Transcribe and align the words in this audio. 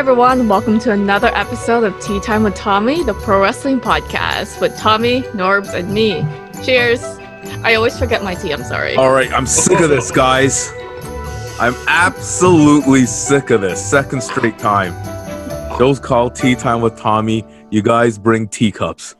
everyone, 0.00 0.48
welcome 0.48 0.78
to 0.78 0.90
another 0.90 1.26
episode 1.34 1.84
of 1.84 2.00
Tea 2.00 2.18
Time 2.20 2.42
with 2.42 2.54
Tommy, 2.54 3.02
the 3.02 3.12
pro 3.12 3.42
wrestling 3.42 3.78
podcast 3.78 4.58
with 4.58 4.74
Tommy, 4.78 5.20
Norbs, 5.34 5.74
and 5.74 5.92
me. 5.92 6.24
Cheers! 6.64 7.02
I 7.62 7.74
always 7.74 7.98
forget 7.98 8.24
my 8.24 8.34
tea, 8.34 8.50
I'm 8.50 8.64
sorry. 8.64 8.96
All 8.96 9.12
right, 9.12 9.30
I'm 9.30 9.44
sick 9.44 9.78
of 9.78 9.90
this, 9.90 10.10
guys. 10.10 10.72
I'm 11.60 11.74
absolutely 11.86 13.04
sick 13.04 13.50
of 13.50 13.60
this. 13.60 13.84
Second 13.84 14.22
straight 14.22 14.58
time. 14.58 14.94
Those 15.78 16.00
called 16.00 16.34
Tea 16.34 16.54
Time 16.54 16.80
with 16.80 16.96
Tommy. 16.96 17.44
You 17.68 17.82
guys 17.82 18.16
bring 18.18 18.48
teacups. 18.48 19.16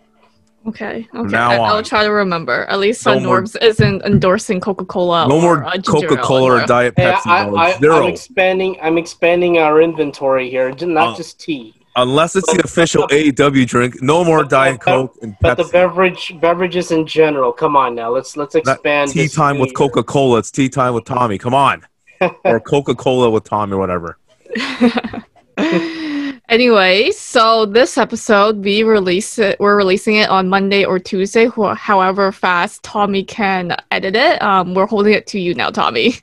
Okay, 0.68 1.08
okay. 1.14 1.28
now 1.30 1.50
I, 1.52 1.56
I'll 1.56 1.82
try 1.82 2.04
to 2.04 2.10
remember. 2.10 2.64
At 2.68 2.78
least 2.80 3.06
uh, 3.06 3.14
No 3.14 3.20
more- 3.20 3.42
Norbs 3.42 3.56
isn't 3.62 4.02
endorsing 4.02 4.60
Coca 4.60 4.84
Cola. 4.84 5.26
No 5.26 5.40
more 5.40 5.64
uh, 5.64 5.72
ginger 5.78 5.96
ale 5.96 6.08
Coca-Cola 6.10 6.42
or 6.42 6.50
anymore. 6.58 6.66
Diet 6.66 6.94
Hey, 6.98 7.12
Pepsi. 7.12 7.26
I, 7.26 7.44
no, 7.46 7.56
I, 7.56 7.78
zero. 7.78 7.96
I'm 8.04 8.12
expanding. 8.12 8.76
I'm 8.82 8.98
expanding 8.98 9.56
our 9.58 9.80
inventory 9.80 10.50
here, 10.50 10.70
not 10.82 11.14
Oh. 11.14 11.16
just 11.16 11.40
tea, 11.40 11.74
Unless 11.96 12.36
it's 12.36 12.52
the 12.52 12.60
official 12.62 13.08
AEW 13.08 13.66
drink. 13.66 14.02
No 14.02 14.22
more 14.22 14.44
Diet 14.44 14.80
Coke 14.80 15.16
and 15.22 15.32
Pepsi. 15.32 15.38
but 15.40 15.56
the 15.56 15.64
beverage 15.64 16.34
beverages 16.40 16.90
in 16.90 17.06
general. 17.06 17.52
Come 17.52 17.74
on 17.74 17.94
now, 17.94 18.10
let's 18.10 18.36
let's 18.36 18.54
Not 18.54 18.66
expand. 18.74 19.10
tea 19.12 19.22
this 19.22 19.34
time 19.34 19.58
with. 19.58 19.72
Coca-Cola. 19.74 20.38
It's 20.40 20.50
tea 20.50 20.68
time 20.68 20.92
with 20.94 21.04
Tommy. 21.06 21.38
Come 21.38 21.54
on. 21.54 21.82
or 22.44 22.60
Coca-Cola 22.60 23.30
with 23.30 23.44
Tommy, 23.44 23.76
whatever. 23.76 24.18
Anyway, 26.50 27.12
so 27.12 27.64
this 27.64 27.96
episode 27.96 28.64
we 28.64 28.82
release 28.82 29.38
it. 29.38 29.58
We're 29.60 29.76
releasing 29.76 30.16
it 30.16 30.28
on 30.28 30.48
Monday 30.48 30.84
or 30.84 30.98
Tuesday, 30.98 31.46
wh- 31.46 31.76
however 31.76 32.32
fast 32.32 32.82
Tommy 32.82 33.22
can 33.22 33.76
edit 33.92 34.16
it. 34.16 34.42
Um, 34.42 34.74
we're 34.74 34.86
holding 34.86 35.12
it 35.12 35.28
to 35.28 35.38
you 35.38 35.54
now, 35.54 35.70
Tommy. 35.70 36.14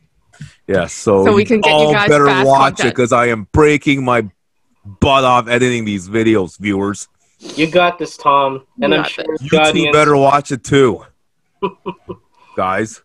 Yes, 0.67 0.91
so, 0.91 1.23
So 1.23 1.33
we 1.33 1.45
can 1.45 1.61
get 1.61 1.69
you 1.69 1.75
all 1.75 1.93
guys 1.93 2.09
better 2.09 2.25
fast 2.25 2.45
watch 2.45 2.79
it 2.81 2.89
because 2.89 3.13
I 3.13 3.27
am 3.27 3.47
breaking 3.53 4.03
my 4.03 4.29
butt 4.99 5.23
off 5.23 5.47
editing 5.47 5.85
these 5.85 6.09
videos, 6.09 6.59
viewers. 6.59 7.07
You 7.39 7.71
got 7.71 7.97
this, 7.97 8.17
Tom, 8.17 8.67
and 8.81 8.91
You 8.91 8.99
I'm 8.99 9.05
sure 9.05 9.25
You 9.39 9.71
two 9.71 9.91
better 9.93 10.17
watch 10.17 10.51
it 10.51 10.65
too, 10.65 11.05
guys. 12.57 13.01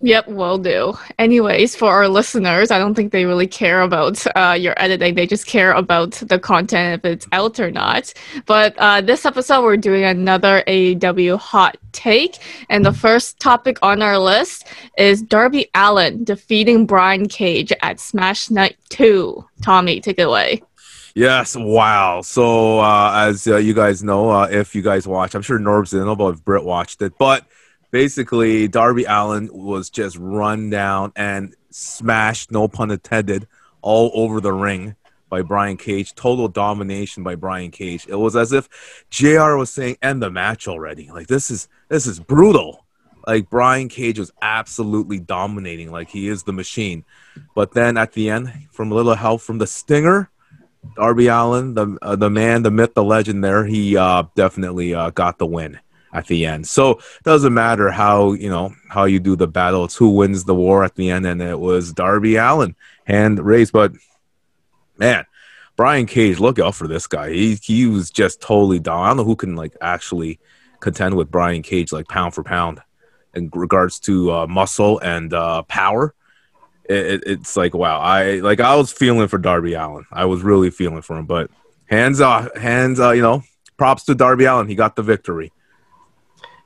Yep, 0.00 0.28
will 0.28 0.58
do. 0.58 0.94
Anyways, 1.18 1.76
for 1.76 1.90
our 1.90 2.08
listeners, 2.08 2.70
I 2.70 2.78
don't 2.78 2.94
think 2.94 3.12
they 3.12 3.24
really 3.24 3.46
care 3.46 3.82
about 3.82 4.24
uh, 4.36 4.56
your 4.58 4.74
editing. 4.76 5.14
They 5.14 5.26
just 5.26 5.46
care 5.46 5.72
about 5.72 6.12
the 6.12 6.38
content 6.38 7.00
if 7.00 7.04
it's 7.04 7.26
out 7.32 7.60
or 7.60 7.70
not. 7.70 8.12
But 8.46 8.74
uh, 8.78 9.00
this 9.00 9.24
episode, 9.24 9.62
we're 9.62 9.76
doing 9.76 10.02
another 10.02 10.64
AEW 10.66 11.38
hot 11.38 11.76
take. 11.92 12.38
And 12.68 12.84
the 12.84 12.92
first 12.92 13.38
topic 13.38 13.78
on 13.82 14.02
our 14.02 14.18
list 14.18 14.66
is 14.98 15.22
Darby 15.22 15.70
Allin 15.74 16.24
defeating 16.24 16.84
Brian 16.84 17.28
Cage 17.28 17.72
at 17.82 18.00
Smash 18.00 18.50
Night 18.50 18.76
2. 18.88 19.44
Tommy, 19.62 20.00
take 20.00 20.18
it 20.18 20.22
away. 20.22 20.62
Yes, 21.14 21.54
wow. 21.56 22.22
So 22.22 22.80
uh, 22.80 23.12
as 23.28 23.46
uh, 23.46 23.58
you 23.58 23.74
guys 23.74 24.02
know, 24.02 24.30
uh, 24.30 24.48
if 24.50 24.74
you 24.74 24.82
guys 24.82 25.06
watch, 25.06 25.34
I'm 25.34 25.42
sure 25.42 25.58
Norbs 25.58 25.90
didn't 25.90 26.16
but 26.16 26.34
if 26.34 26.44
Britt 26.44 26.64
watched 26.64 27.02
it, 27.02 27.12
but 27.18 27.44
basically 27.92 28.66
Darby 28.66 29.04
Allin 29.04 29.48
was 29.52 29.88
just 29.90 30.16
run 30.16 30.70
down 30.70 31.12
and 31.14 31.54
smashed, 31.70 32.50
no 32.50 32.66
pun 32.66 32.90
intended, 32.90 33.46
all 33.82 34.10
over 34.14 34.40
the 34.40 34.52
ring 34.52 34.96
by 35.28 35.42
Brian 35.42 35.76
Cage. 35.76 36.14
Total 36.14 36.48
domination 36.48 37.22
by 37.22 37.36
Brian 37.36 37.70
Cage. 37.70 38.06
It 38.08 38.16
was 38.16 38.34
as 38.34 38.52
if 38.52 38.68
Jr. 39.10 39.54
was 39.54 39.70
saying, 39.70 39.98
"End 40.02 40.20
the 40.20 40.30
match 40.30 40.66
already." 40.66 41.08
Like 41.10 41.28
this 41.28 41.50
is 41.50 41.68
this 41.88 42.06
is 42.06 42.18
brutal. 42.18 42.84
Like 43.24 43.48
Brian 43.48 43.88
Cage 43.88 44.18
was 44.18 44.32
absolutely 44.42 45.20
dominating, 45.20 45.92
like 45.92 46.10
he 46.10 46.26
is 46.26 46.42
the 46.42 46.52
machine. 46.52 47.04
But 47.54 47.70
then 47.72 47.96
at 47.96 48.12
the 48.12 48.30
end, 48.30 48.52
from 48.72 48.90
a 48.90 48.94
little 48.96 49.14
help 49.14 49.42
from 49.42 49.58
the 49.58 49.66
Stinger. 49.66 50.28
Darby 50.96 51.28
Allin, 51.28 51.74
the 51.74 51.96
uh, 52.02 52.16
the 52.16 52.28
man, 52.28 52.64
the 52.64 52.70
myth, 52.72 52.94
the 52.94 53.04
legend. 53.04 53.44
There, 53.44 53.64
he 53.64 53.96
uh, 53.96 54.24
definitely 54.34 54.92
uh, 54.92 55.10
got 55.10 55.38
the 55.38 55.46
win 55.46 55.78
at 56.12 56.26
the 56.26 56.46
end. 56.46 56.66
So 56.66 56.92
it 56.92 57.22
doesn't 57.24 57.54
matter 57.54 57.90
how 57.90 58.32
you 58.32 58.48
know 58.50 58.74
how 58.88 59.04
you 59.04 59.18
do 59.20 59.36
the 59.36 59.46
battle; 59.48 59.84
it's 59.84 59.96
who 59.96 60.10
wins 60.10 60.44
the 60.44 60.54
war 60.54 60.84
at 60.84 60.94
the 60.94 61.10
end, 61.10 61.26
and 61.26 61.40
it 61.42 61.58
was 61.58 61.92
Darby 61.92 62.36
Allin 62.36 62.74
hand 63.04 63.38
raised. 63.44 63.72
But 63.72 63.92
man, 64.96 65.24
Brian 65.76 66.06
Cage, 66.06 66.38
look 66.38 66.58
out 66.58 66.74
for 66.74 66.86
this 66.88 67.06
guy. 67.06 67.30
He 67.32 67.54
he 67.62 67.86
was 67.86 68.10
just 68.10 68.40
totally 68.40 68.78
down. 68.78 69.02
I 69.04 69.08
don't 69.08 69.18
know 69.18 69.24
who 69.24 69.36
can 69.36 69.56
like 69.56 69.76
actually 69.80 70.38
contend 70.80 71.16
with 71.16 71.30
Brian 71.30 71.62
Cage 71.62 71.92
like 71.92 72.08
pound 72.08 72.34
for 72.34 72.42
pound 72.42 72.80
in 73.34 73.50
regards 73.54 73.98
to 74.00 74.30
uh, 74.32 74.46
muscle 74.46 74.98
and 74.98 75.32
uh, 75.32 75.62
power 75.62 76.14
it, 76.84 77.06
it- 77.06 77.22
it's 77.26 77.56
like 77.56 77.72
wow 77.74 78.00
i 78.00 78.40
like 78.40 78.58
i 78.60 78.74
was 78.74 78.92
feeling 78.92 79.28
for 79.28 79.38
darby 79.38 79.72
allin 79.74 80.04
i 80.10 80.24
was 80.24 80.42
really 80.42 80.68
feeling 80.68 81.00
for 81.00 81.16
him 81.16 81.24
but 81.24 81.48
hands 81.86 82.20
off 82.20 82.54
hands 82.56 82.98
uh 82.98 83.12
you 83.12 83.22
know 83.22 83.42
props 83.76 84.04
to 84.04 84.14
darby 84.16 84.44
allin 84.44 84.68
he 84.68 84.74
got 84.74 84.96
the 84.96 85.02
victory 85.02 85.52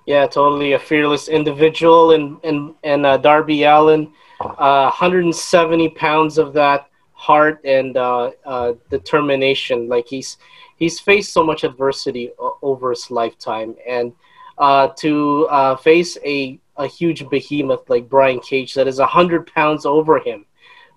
Yeah, 0.06 0.28
totally 0.28 0.72
a 0.72 0.78
fearless 0.78 1.26
individual, 1.28 2.12
and 2.12 2.38
and 2.44 2.74
and 2.84 3.04
uh, 3.04 3.16
Darby 3.16 3.64
Allin, 3.64 4.12
uh, 4.40 4.84
170 4.84 5.88
pounds 5.90 6.38
of 6.38 6.52
that 6.52 6.88
heart 7.12 7.60
and 7.64 7.96
uh, 7.96 8.30
uh, 8.44 8.74
determination. 8.88 9.88
Like 9.88 10.06
he's 10.06 10.36
he's 10.76 11.00
faced 11.00 11.32
so 11.32 11.42
much 11.42 11.64
adversity 11.64 12.30
over 12.62 12.90
his 12.90 13.10
lifetime, 13.10 13.74
and 13.86 14.12
uh, 14.58 14.88
to 14.98 15.48
uh, 15.50 15.76
face 15.76 16.16
a 16.24 16.60
a 16.76 16.86
huge 16.86 17.28
behemoth 17.28 17.90
like 17.90 18.08
Brian 18.08 18.38
Cage 18.38 18.74
that 18.74 18.86
is 18.86 19.00
100 19.00 19.52
pounds 19.52 19.84
over 19.86 20.20
him, 20.20 20.46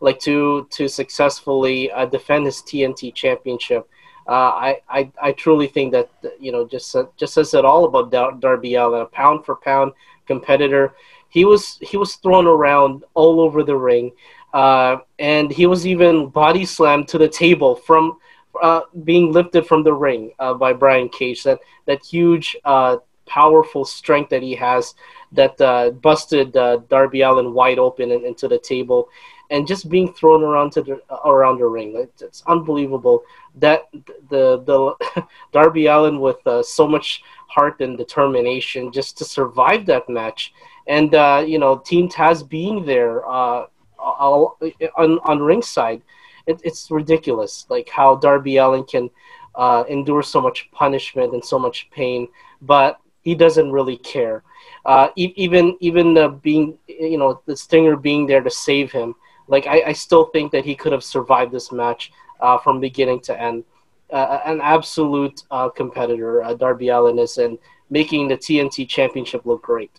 like 0.01 0.19
to 0.19 0.67
to 0.69 0.87
successfully 0.87 1.89
defend 2.11 2.45
his 2.45 2.57
TNT 2.57 3.11
championship. 3.15 3.89
Uh, 4.29 4.53
I, 4.67 4.81
I 4.87 5.11
I 5.19 5.31
truly 5.31 5.65
think 5.65 5.91
that 5.91 6.07
you 6.39 6.51
know 6.51 6.67
just 6.67 6.95
just 7.17 7.33
says 7.33 7.55
it 7.55 7.65
all 7.65 7.85
about 7.85 8.11
Dar- 8.11 8.33
Darby 8.33 8.75
Allin, 8.75 9.01
a 9.01 9.05
pound 9.05 9.43
for 9.43 9.55
pound 9.55 9.91
competitor. 10.27 10.93
He 11.29 11.45
was 11.45 11.79
he 11.81 11.97
was 11.97 12.15
thrown 12.17 12.45
around 12.45 13.03
all 13.15 13.41
over 13.41 13.63
the 13.63 13.75
ring, 13.75 14.11
uh, 14.53 14.97
and 15.17 15.51
he 15.51 15.65
was 15.65 15.87
even 15.87 16.29
body 16.29 16.63
slammed 16.63 17.07
to 17.07 17.17
the 17.17 17.27
table 17.27 17.75
from 17.75 18.19
uh, 18.61 18.81
being 19.03 19.31
lifted 19.31 19.65
from 19.65 19.81
the 19.83 19.93
ring 19.93 20.31
uh, 20.37 20.53
by 20.53 20.73
Brian 20.73 21.09
Cage. 21.09 21.41
That 21.41 21.59
that 21.87 22.05
huge, 22.05 22.55
uh, 22.65 22.97
powerful 23.25 23.83
strength 23.83 24.29
that 24.29 24.43
he 24.43 24.53
has 24.53 24.93
that 25.31 25.59
uh, 25.59 25.89
busted 25.89 26.51
Darby 26.87 27.21
Allin 27.21 27.51
wide 27.53 27.79
open 27.79 28.11
and, 28.11 28.23
into 28.25 28.47
the 28.47 28.59
table, 28.59 29.09
and 29.49 29.67
just 29.67 29.89
being 29.89 30.13
thrown 30.13 30.43
around 30.43 30.71
to 30.73 30.81
the 30.81 31.01
around 31.25 31.59
the 31.59 31.65
ring. 31.65 31.93
It's, 31.95 32.21
it's 32.21 32.43
unbelievable 32.47 33.23
that 33.55 33.87
the 34.29 34.61
the 34.65 35.23
Darby 35.51 35.87
Allin 35.87 36.19
with 36.19 36.45
uh, 36.45 36.63
so 36.63 36.87
much 36.87 37.23
heart 37.47 37.81
and 37.81 37.97
determination 37.97 38.91
just 38.91 39.17
to 39.17 39.25
survive 39.25 39.85
that 39.87 40.07
match, 40.09 40.53
and 40.87 41.13
uh, 41.15 41.43
you 41.45 41.59
know 41.59 41.77
Team 41.77 42.09
Taz 42.09 42.47
being 42.47 42.85
there 42.85 43.27
uh, 43.27 43.65
all, 43.97 44.57
on 44.97 45.19
on 45.19 45.41
ringside, 45.41 46.01
it, 46.47 46.61
it's 46.63 46.91
ridiculous. 46.91 47.65
Like 47.69 47.89
how 47.89 48.15
Darby 48.15 48.57
Allin 48.57 48.83
can 48.83 49.09
uh, 49.55 49.83
endure 49.89 50.23
so 50.23 50.39
much 50.41 50.69
punishment 50.71 51.33
and 51.33 51.43
so 51.43 51.59
much 51.59 51.89
pain, 51.91 52.27
but 52.61 52.99
he 53.21 53.35
doesn't 53.35 53.71
really 53.71 53.97
care. 53.97 54.43
Uh, 54.85 55.09
even 55.15 55.75
even 55.79 56.17
uh, 56.17 56.29
being 56.29 56.77
you 56.87 57.17
know 57.17 57.41
the 57.45 57.55
Stinger 57.55 57.95
being 57.95 58.25
there 58.25 58.41
to 58.41 58.49
save 58.49 58.91
him, 58.91 59.15
like 59.49 59.67
I, 59.67 59.83
I 59.87 59.93
still 59.93 60.25
think 60.25 60.51
that 60.51 60.63
he 60.63 60.75
could 60.75 60.91
have 60.91 61.03
survived 61.03 61.51
this 61.51 61.71
match 61.71 62.11
uh, 62.39 62.57
from 62.57 62.79
beginning 62.79 63.19
to 63.21 63.39
end. 63.39 63.63
Uh, 64.11 64.39
an 64.45 64.59
absolute 64.61 65.43
uh, 65.51 65.69
competitor, 65.69 66.43
uh, 66.43 66.53
Darby 66.53 66.89
Allin 66.89 67.19
is, 67.19 67.37
and 67.37 67.59
making 67.91 68.27
the 68.27 68.37
TNT 68.37 68.87
Championship 68.87 69.45
look 69.45 69.61
great. 69.61 69.91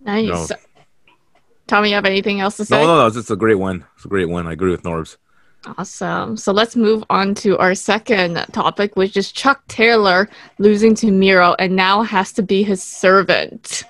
Nice. 0.00 0.50
No. 0.50 0.56
Tommy, 1.66 1.90
you 1.90 1.94
have 1.94 2.04
anything 2.04 2.40
else 2.40 2.56
to 2.58 2.64
say? 2.64 2.76
no 2.76 2.86
no 2.86 2.96
no 2.96 3.06
it's 3.06 3.16
just 3.16 3.30
a 3.30 3.36
great 3.36 3.54
one. 3.54 3.84
it's 3.96 4.04
a 4.04 4.08
great 4.08 4.28
one. 4.28 4.46
i 4.46 4.52
agree 4.52 4.70
with 4.70 4.82
norbs 4.82 5.16
Awesome. 5.78 6.36
So 6.36 6.52
let's 6.52 6.76
move 6.76 7.04
on 7.08 7.34
to 7.36 7.56
our 7.58 7.74
second 7.74 8.34
topic, 8.52 8.96
which 8.96 9.16
is 9.16 9.32
Chuck 9.32 9.66
Taylor 9.66 10.28
losing 10.58 10.94
to 10.96 11.10
Miro 11.10 11.54
and 11.58 11.74
now 11.74 12.02
has 12.02 12.32
to 12.32 12.42
be 12.42 12.62
his 12.62 12.82
servant. 12.82 13.84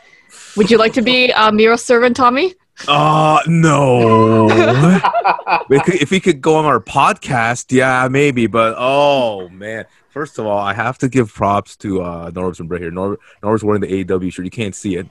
Would 0.56 0.70
you 0.70 0.78
like 0.78 0.92
to 0.92 1.02
be 1.02 1.32
uh, 1.32 1.50
Miro's 1.50 1.84
servant, 1.84 2.14
Tommy? 2.14 2.54
Uh 2.88 3.40
no 3.46 4.46
We 5.68 5.78
could- 5.80 6.02
if 6.02 6.10
he 6.10 6.20
could 6.20 6.40
go 6.40 6.56
on 6.56 6.64
our 6.64 6.80
podcast 6.80 7.66
yeah 7.70 8.08
maybe 8.10 8.46
but 8.46 8.74
oh 8.76 9.48
man 9.48 9.84
first 10.10 10.38
of 10.38 10.46
all 10.46 10.58
i 10.58 10.74
have 10.74 10.98
to 10.98 11.08
give 11.08 11.32
props 11.32 11.76
to 11.78 12.02
uh 12.02 12.30
norbs 12.32 12.58
and 12.60 12.68
Britt 12.68 12.82
here 12.82 12.90
Nor- 12.90 13.18
norbs 13.42 13.62
wearing 13.62 13.80
the 13.80 14.02
aw 14.12 14.28
shirt 14.30 14.44
you 14.44 14.50
can't 14.50 14.74
see 14.74 14.96
it 14.96 15.06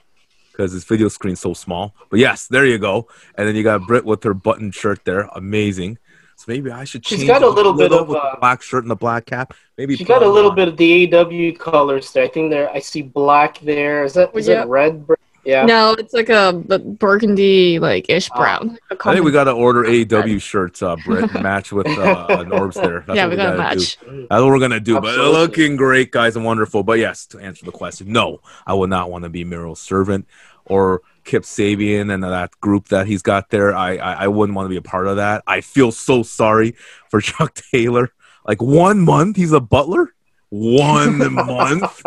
because 0.52 0.72
his 0.74 0.84
video 0.84 1.08
screen's 1.08 1.40
so 1.40 1.54
small 1.54 1.96
but 2.10 2.20
yes 2.20 2.48
there 2.48 2.66
you 2.66 2.78
go 2.78 3.08
and 3.36 3.48
then 3.48 3.56
you 3.56 3.64
got 3.64 3.88
Britt 3.88 4.06
with 4.06 4.24
her 4.24 4.34
button 4.34 4.72
shirt 4.72 5.04
there 5.06 5.30
amazing 5.34 5.98
so 6.36 6.46
maybe 6.50 6.70
i 6.70 6.84
should 6.84 7.06
She's 7.08 7.24
got 7.24 7.44
a 7.44 7.48
it 7.48 7.52
little 7.52 7.74
bit 7.74 7.94
of, 7.94 8.10
with 8.10 8.18
uh, 8.18 8.32
the 8.34 8.38
black 8.42 8.62
shirt 8.62 8.84
and 8.84 8.92
the 8.92 8.96
black 8.96 9.26
cap 9.26 9.54
maybe 9.78 9.96
She 9.96 10.04
got 10.04 10.22
a 10.22 10.28
little 10.30 10.52
uh, 10.52 10.56
bit 10.56 10.68
of 10.68 10.76
the 10.78 11.16
AW 11.16 11.58
colors 11.58 12.12
there. 12.12 12.24
I 12.26 12.28
think 12.28 12.52
there. 12.52 12.70
I 12.72 12.80
see 12.80 13.02
black 13.04 13.60
there. 13.60 14.04
Is 14.04 14.14
that 14.16 14.36
is 14.36 14.48
Yeah. 14.48 14.64
it 14.64 14.68
red? 14.68 15.06
Br- 15.08 15.14
Yeah. 15.46 15.66
No, 15.66 15.92
it's 15.94 16.14
like 16.14 16.30
a 16.30 16.54
burgundy, 16.54 17.80
like 17.80 18.10
ish 18.10 18.30
Oh. 18.34 18.38
brown. 18.38 18.78
I 18.92 19.14
think 19.14 19.26
we 19.26 19.32
got 19.32 19.44
to 19.46 19.52
order 19.52 19.84
AEW 19.84 20.42
shirts, 20.42 20.82
uh, 20.82 20.96
Britt, 21.06 21.34
match 21.34 21.72
with 21.74 21.88
uh, 21.88 22.28
Norbs 22.46 22.76
there. 22.76 23.04
That's 23.06 23.18
yeah, 23.18 23.26
what 23.26 23.32
we 23.32 23.36
got 23.38 23.54
a 23.54 23.58
gotta 23.58 23.76
do. 23.76 23.80
match. 23.80 23.98
That's 24.30 24.42
what 24.42 24.46
we're 24.48 24.60
gonna 24.60 24.80
do. 24.80 25.02
But 25.02 25.18
looking 25.18 25.76
great, 25.76 26.12
guys, 26.12 26.36
and 26.36 26.46
wonderful. 26.46 26.84
But 26.84 27.00
yes, 27.00 27.26
to 27.28 27.40
answer 27.40 27.66
the 27.66 27.72
question, 27.72 28.12
no, 28.12 28.40
I 28.66 28.74
would 28.74 28.90
not 28.90 29.10
want 29.12 29.26
to 29.26 29.30
be 29.30 29.44
Miro's 29.44 29.80
servant 29.80 30.28
or 30.66 31.02
Kip 31.26 31.44
Sabian 31.44 32.14
and 32.14 32.24
that 32.24 32.52
group 32.62 32.88
that 32.90 33.08
he's 33.08 33.22
got 33.22 33.50
there. 33.50 33.76
I, 33.76 33.98
I 33.98 34.14
I 34.24 34.28
wouldn't 34.30 34.56
want 34.56 34.66
to 34.66 34.70
be 34.70 34.78
a 34.78 34.82
part 34.82 35.08
of 35.08 35.18
that. 35.18 35.44
I 35.46 35.60
feel 35.62 35.92
so 35.92 36.24
sorry 36.24 36.76
for 37.10 37.20
Chuck 37.30 37.54
Taylor. 37.72 38.12
Like 38.48 38.62
one 38.62 39.02
month, 39.02 39.36
he's 39.36 39.52
a 39.52 39.60
butler. 39.60 40.14
One 40.50 41.34
month, 41.34 42.02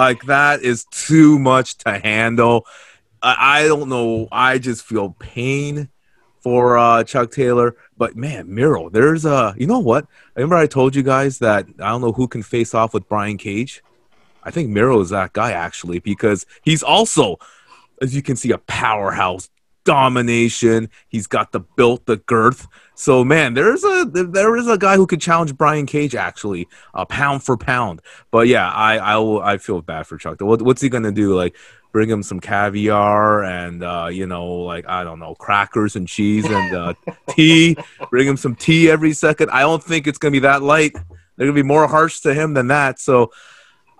like 0.00 0.22
that 0.24 0.62
is 0.62 0.86
too 0.86 1.38
much 1.38 1.76
to 1.78 1.98
handle. 1.98 2.66
I, 3.22 3.60
I 3.60 3.68
don't 3.68 3.90
know. 3.90 4.28
I 4.32 4.56
just 4.56 4.82
feel 4.82 5.10
pain 5.18 5.90
for 6.40 6.78
uh, 6.78 7.04
Chuck 7.04 7.30
Taylor. 7.30 7.76
But 7.98 8.16
man, 8.16 8.52
Miro, 8.52 8.88
there's 8.88 9.26
a. 9.26 9.54
You 9.58 9.66
know 9.66 9.78
what? 9.78 10.06
Remember 10.34 10.56
I 10.56 10.66
told 10.66 10.96
you 10.96 11.02
guys 11.02 11.38
that 11.40 11.66
I 11.78 11.90
don't 11.90 12.00
know 12.00 12.12
who 12.12 12.28
can 12.28 12.42
face 12.42 12.72
off 12.74 12.94
with 12.94 13.08
Brian 13.10 13.36
Cage. 13.36 13.82
I 14.42 14.50
think 14.50 14.70
Miro 14.70 14.98
is 15.00 15.10
that 15.10 15.34
guy 15.34 15.52
actually 15.52 15.98
because 15.98 16.46
he's 16.62 16.82
also, 16.82 17.36
as 18.00 18.14
you 18.14 18.22
can 18.22 18.36
see, 18.36 18.52
a 18.52 18.58
powerhouse. 18.58 19.50
Domination. 19.90 20.88
He's 21.08 21.26
got 21.26 21.50
the 21.50 21.58
built, 21.58 22.06
the 22.06 22.18
girth. 22.18 22.68
So 22.94 23.24
man, 23.24 23.54
there's 23.54 23.82
a 23.82 24.04
there 24.04 24.56
is 24.56 24.68
a 24.68 24.78
guy 24.78 24.94
who 24.94 25.04
could 25.04 25.20
challenge 25.20 25.56
Brian 25.56 25.84
Cage 25.84 26.14
actually, 26.14 26.68
uh, 26.94 27.04
pound 27.06 27.42
for 27.42 27.56
pound. 27.56 28.00
But 28.30 28.46
yeah, 28.46 28.70
I 28.70 28.98
I 28.98 29.16
will 29.16 29.42
I 29.42 29.58
feel 29.58 29.82
bad 29.82 30.06
for 30.06 30.16
Chuck. 30.16 30.40
What, 30.42 30.62
what's 30.62 30.80
he 30.80 30.88
gonna 30.88 31.10
do? 31.10 31.34
Like 31.34 31.56
bring 31.90 32.08
him 32.08 32.22
some 32.22 32.38
caviar 32.38 33.42
and 33.42 33.82
uh, 33.82 34.08
you 34.12 34.28
know 34.28 34.46
like 34.46 34.88
I 34.88 35.02
don't 35.02 35.18
know 35.18 35.34
crackers 35.34 35.96
and 35.96 36.06
cheese 36.06 36.44
and 36.44 36.72
uh, 36.72 36.94
tea. 37.30 37.76
Bring 38.10 38.28
him 38.28 38.36
some 38.36 38.54
tea 38.54 38.88
every 38.88 39.12
second. 39.12 39.50
I 39.50 39.62
don't 39.62 39.82
think 39.82 40.06
it's 40.06 40.18
gonna 40.18 40.30
be 40.30 40.38
that 40.38 40.62
light. 40.62 40.92
They're 40.92 41.48
gonna 41.48 41.52
be 41.52 41.64
more 41.64 41.88
harsh 41.88 42.20
to 42.20 42.32
him 42.32 42.54
than 42.54 42.68
that. 42.68 43.00
So 43.00 43.32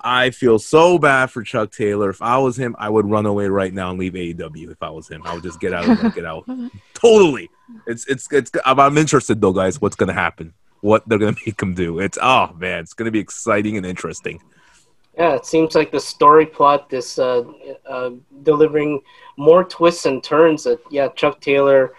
I 0.03 0.31
feel 0.31 0.59
so 0.59 0.99
bad 0.99 1.31
for 1.31 1.43
Chuck 1.43 1.73
Taylor. 1.73 2.11
If 2.11 2.23
I 2.23 2.39
was 2.39 2.59
him, 2.59 2.75
I 2.79 2.89
would 2.89 3.09
run 3.09 3.27
away 3.27 3.49
right 3.49 3.73
now 3.73 3.91
and 3.91 3.99
leave 3.99 4.15
AEW. 4.15 4.71
If 4.71 4.83
I 4.83 4.91
was 4.91 5.09
him, 5.09 5.23
I 5.25 5.35
would 5.35 5.43
just 5.43 5.61
get 5.61 5.73
out. 5.73 5.89
Of 5.89 6.15
get 6.15 6.25
out. 6.25 6.49
Totally. 6.95 7.51
It's 7.87 8.07
it's 8.07 8.31
it's. 8.33 8.51
I'm, 8.65 8.81
I'm 8.81 8.99
interested 8.99 9.41
though, 9.41 9.53
guys. 9.53 9.81
What's 9.81 9.97
gonna 9.97 10.15
happen? 10.15 10.55
What 10.81 11.09
they're 11.09 11.19
gonna 11.19 11.37
make 11.47 11.61
him 11.61 11.75
do? 11.75 12.01
It's 12.01 12.19
oh 12.21 12.53
man, 12.57 12.81
it's 12.81 12.95
gonna 12.95 13.11
be 13.11 13.21
exciting 13.21 13.77
and 13.77 13.85
interesting. 13.85 14.41
Yeah, 15.17 15.35
it 15.35 15.45
seems 15.45 15.75
like 15.75 15.93
the 15.93 16.01
story 16.01 16.47
plot 16.47 16.93
is 16.93 17.19
uh, 17.19 17.45
uh, 17.87 18.11
delivering 18.43 19.03
more 19.37 19.65
twists 19.65 20.07
and 20.07 20.23
turns. 20.23 20.65
That 20.65 20.81
yeah, 20.91 21.09
Chuck 21.09 21.41
Taylor. 21.41 21.95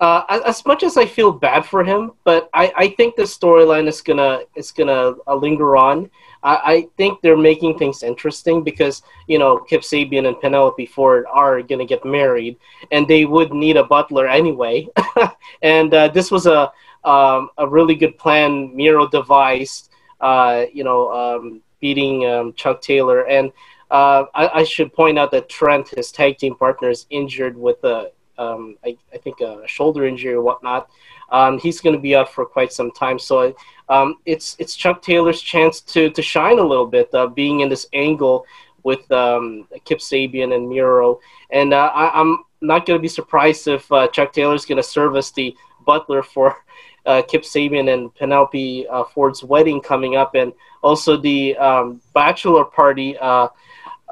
Uh, 0.00 0.24
as, 0.28 0.42
as 0.42 0.66
much 0.66 0.82
as 0.82 0.96
I 0.96 1.06
feel 1.06 1.30
bad 1.30 1.64
for 1.64 1.84
him, 1.84 2.10
but 2.24 2.50
I, 2.54 2.72
I 2.76 2.88
think 2.88 3.14
the 3.14 3.22
storyline 3.22 3.86
is 3.86 4.00
gonna 4.00 4.40
is 4.56 4.72
gonna 4.72 5.14
uh, 5.26 5.34
linger 5.34 5.76
on. 5.76 6.10
I, 6.42 6.56
I 6.64 6.86
think 6.96 7.20
they're 7.20 7.36
making 7.36 7.78
things 7.78 8.02
interesting 8.02 8.62
because 8.62 9.02
you 9.26 9.38
know 9.38 9.58
Kip 9.58 9.82
Sabian 9.82 10.26
and 10.26 10.40
Penelope 10.40 10.86
Ford 10.86 11.26
are 11.32 11.62
gonna 11.62 11.86
get 11.86 12.04
married, 12.04 12.56
and 12.90 13.06
they 13.06 13.24
would 13.24 13.52
need 13.52 13.76
a 13.76 13.84
butler 13.84 14.26
anyway. 14.26 14.88
and 15.62 15.92
uh, 15.94 16.08
this 16.08 16.30
was 16.30 16.46
a 16.46 16.72
um, 17.04 17.50
a 17.58 17.66
really 17.66 17.94
good 17.94 18.16
plan 18.18 18.74
Miro 18.74 19.08
devised. 19.08 19.90
Uh, 20.20 20.66
you 20.72 20.84
know, 20.84 21.10
um, 21.12 21.60
beating 21.82 22.24
um, 22.24 22.54
Chuck 22.54 22.80
Taylor. 22.80 23.28
And 23.28 23.52
uh, 23.90 24.24
I, 24.34 24.60
I, 24.60 24.64
should 24.64 24.94
point 24.94 25.18
out 25.18 25.32
that 25.32 25.50
Trent, 25.50 25.88
his 25.90 26.10
tag 26.10 26.38
team 26.38 26.54
partner, 26.54 26.88
is 26.88 27.04
injured 27.10 27.58
with 27.58 27.84
a, 27.84 28.12
um, 28.38 28.76
I, 28.84 28.96
I, 29.12 29.18
think 29.18 29.40
a 29.40 29.66
shoulder 29.66 30.06
injury 30.06 30.32
or 30.32 30.42
whatnot. 30.42 30.88
Um, 31.30 31.58
he's 31.58 31.80
going 31.80 31.94
to 31.94 32.00
be 32.00 32.14
out 32.14 32.32
for 32.32 32.44
quite 32.44 32.72
some 32.72 32.90
time. 32.90 33.18
So 33.18 33.54
um, 33.88 34.16
it's 34.26 34.56
it's 34.58 34.74
Chuck 34.74 35.02
Taylor's 35.02 35.40
chance 35.40 35.80
to 35.80 36.10
to 36.10 36.22
shine 36.22 36.58
a 36.58 36.64
little 36.64 36.86
bit, 36.86 37.12
uh, 37.14 37.26
being 37.26 37.60
in 37.60 37.68
this 37.68 37.86
angle 37.92 38.46
with 38.82 39.10
um, 39.12 39.68
Kip 39.84 39.98
Sabian 39.98 40.54
and 40.54 40.68
Miro. 40.68 41.20
And 41.50 41.72
uh, 41.72 41.92
I, 41.94 42.20
am 42.20 42.44
not 42.60 42.86
going 42.86 42.98
to 42.98 43.02
be 43.02 43.08
surprised 43.08 43.68
if 43.68 43.90
uh, 43.92 44.08
Chuck 44.08 44.32
Taylor's 44.32 44.64
going 44.64 44.76
to 44.76 44.82
serve 44.82 45.16
as 45.16 45.30
the 45.32 45.54
butler 45.86 46.22
for 46.22 46.56
uh, 47.06 47.22
Kip 47.28 47.42
Sabian 47.42 47.92
and 47.92 48.14
Penelope 48.14 48.86
uh, 48.88 49.04
Ford's 49.04 49.44
wedding 49.44 49.80
coming 49.80 50.16
up, 50.16 50.34
and 50.34 50.52
also 50.82 51.16
the 51.16 51.56
um, 51.56 52.00
bachelor 52.14 52.64
party 52.64 53.16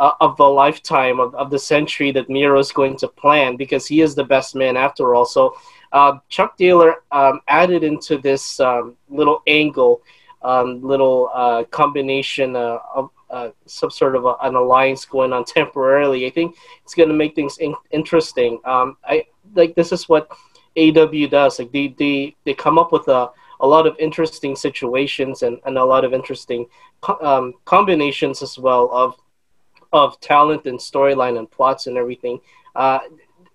uh, 0.01 0.07
uh, 0.11 0.13
of 0.23 0.37
the 0.39 0.45
lifetime 0.45 1.21
of, 1.21 1.35
of 1.35 1.51
the 1.51 1.59
century 1.59 2.11
that 2.11 2.31
Miro 2.31 2.59
is 2.59 2.73
going 2.73 2.97
to 2.97 3.07
plan 3.07 3.57
because 3.57 3.87
he 3.87 4.01
is 4.01 4.15
the 4.15 4.25
best 4.25 4.55
man 4.55 4.75
after 4.75 5.15
all. 5.15 5.27
So 5.27 5.55
uh, 5.93 6.19
Chuck 6.31 6.57
Taylor 6.57 7.03
um, 7.13 7.41
added 7.49 7.85
into 7.85 8.17
this 8.17 8.59
um, 8.61 8.97
little 9.11 9.43
angle, 9.47 10.01
um, 10.41 10.81
little 10.83 11.31
uh, 11.35 11.65
combination 11.65 12.57
uh, 12.57 12.79
of 12.95 13.11
some 13.67 13.91
sort 13.91 14.17
of 14.17 14.25
a, 14.25 14.37
an 14.41 14.55
alliance 14.55 15.05
going 15.05 15.35
on 15.35 15.45
temporarily. 15.59 16.27
I 16.27 16.31
think 16.31 16.57
it's 16.83 16.95
going 16.95 17.11
to 17.11 17.15
make 17.15 17.35
things 17.35 17.59
in- 17.59 17.75
interesting. 17.91 18.59
Um, 18.65 18.97
I 19.05 19.27
like 19.55 19.75
this 19.75 19.93
is 19.93 20.09
what 20.09 20.31
AW 20.79 21.27
does. 21.29 21.59
Like 21.59 21.73
they, 21.73 21.95
they, 21.99 22.35
they 22.45 22.55
come 22.55 22.79
up 22.79 22.91
with 22.91 23.07
a, 23.09 23.29
a 23.61 23.67
lot 23.67 23.87
of 23.87 23.97
interesting 23.99 24.57
situations 24.57 25.43
and, 25.43 25.59
and 25.67 25.77
a 25.77 25.85
lot 25.85 26.07
of 26.07 26.15
interesting 26.15 26.67
um, 27.21 27.53
combinations 27.67 28.41
as 28.41 28.59
well 28.59 28.89
of 28.93 29.15
of 29.93 30.21
talent 30.21 30.67
and 30.67 30.79
storyline 30.79 31.39
and 31.39 31.51
plots 31.51 31.87
and 31.87 31.97
everything. 31.97 32.41
Uh, 32.75 33.01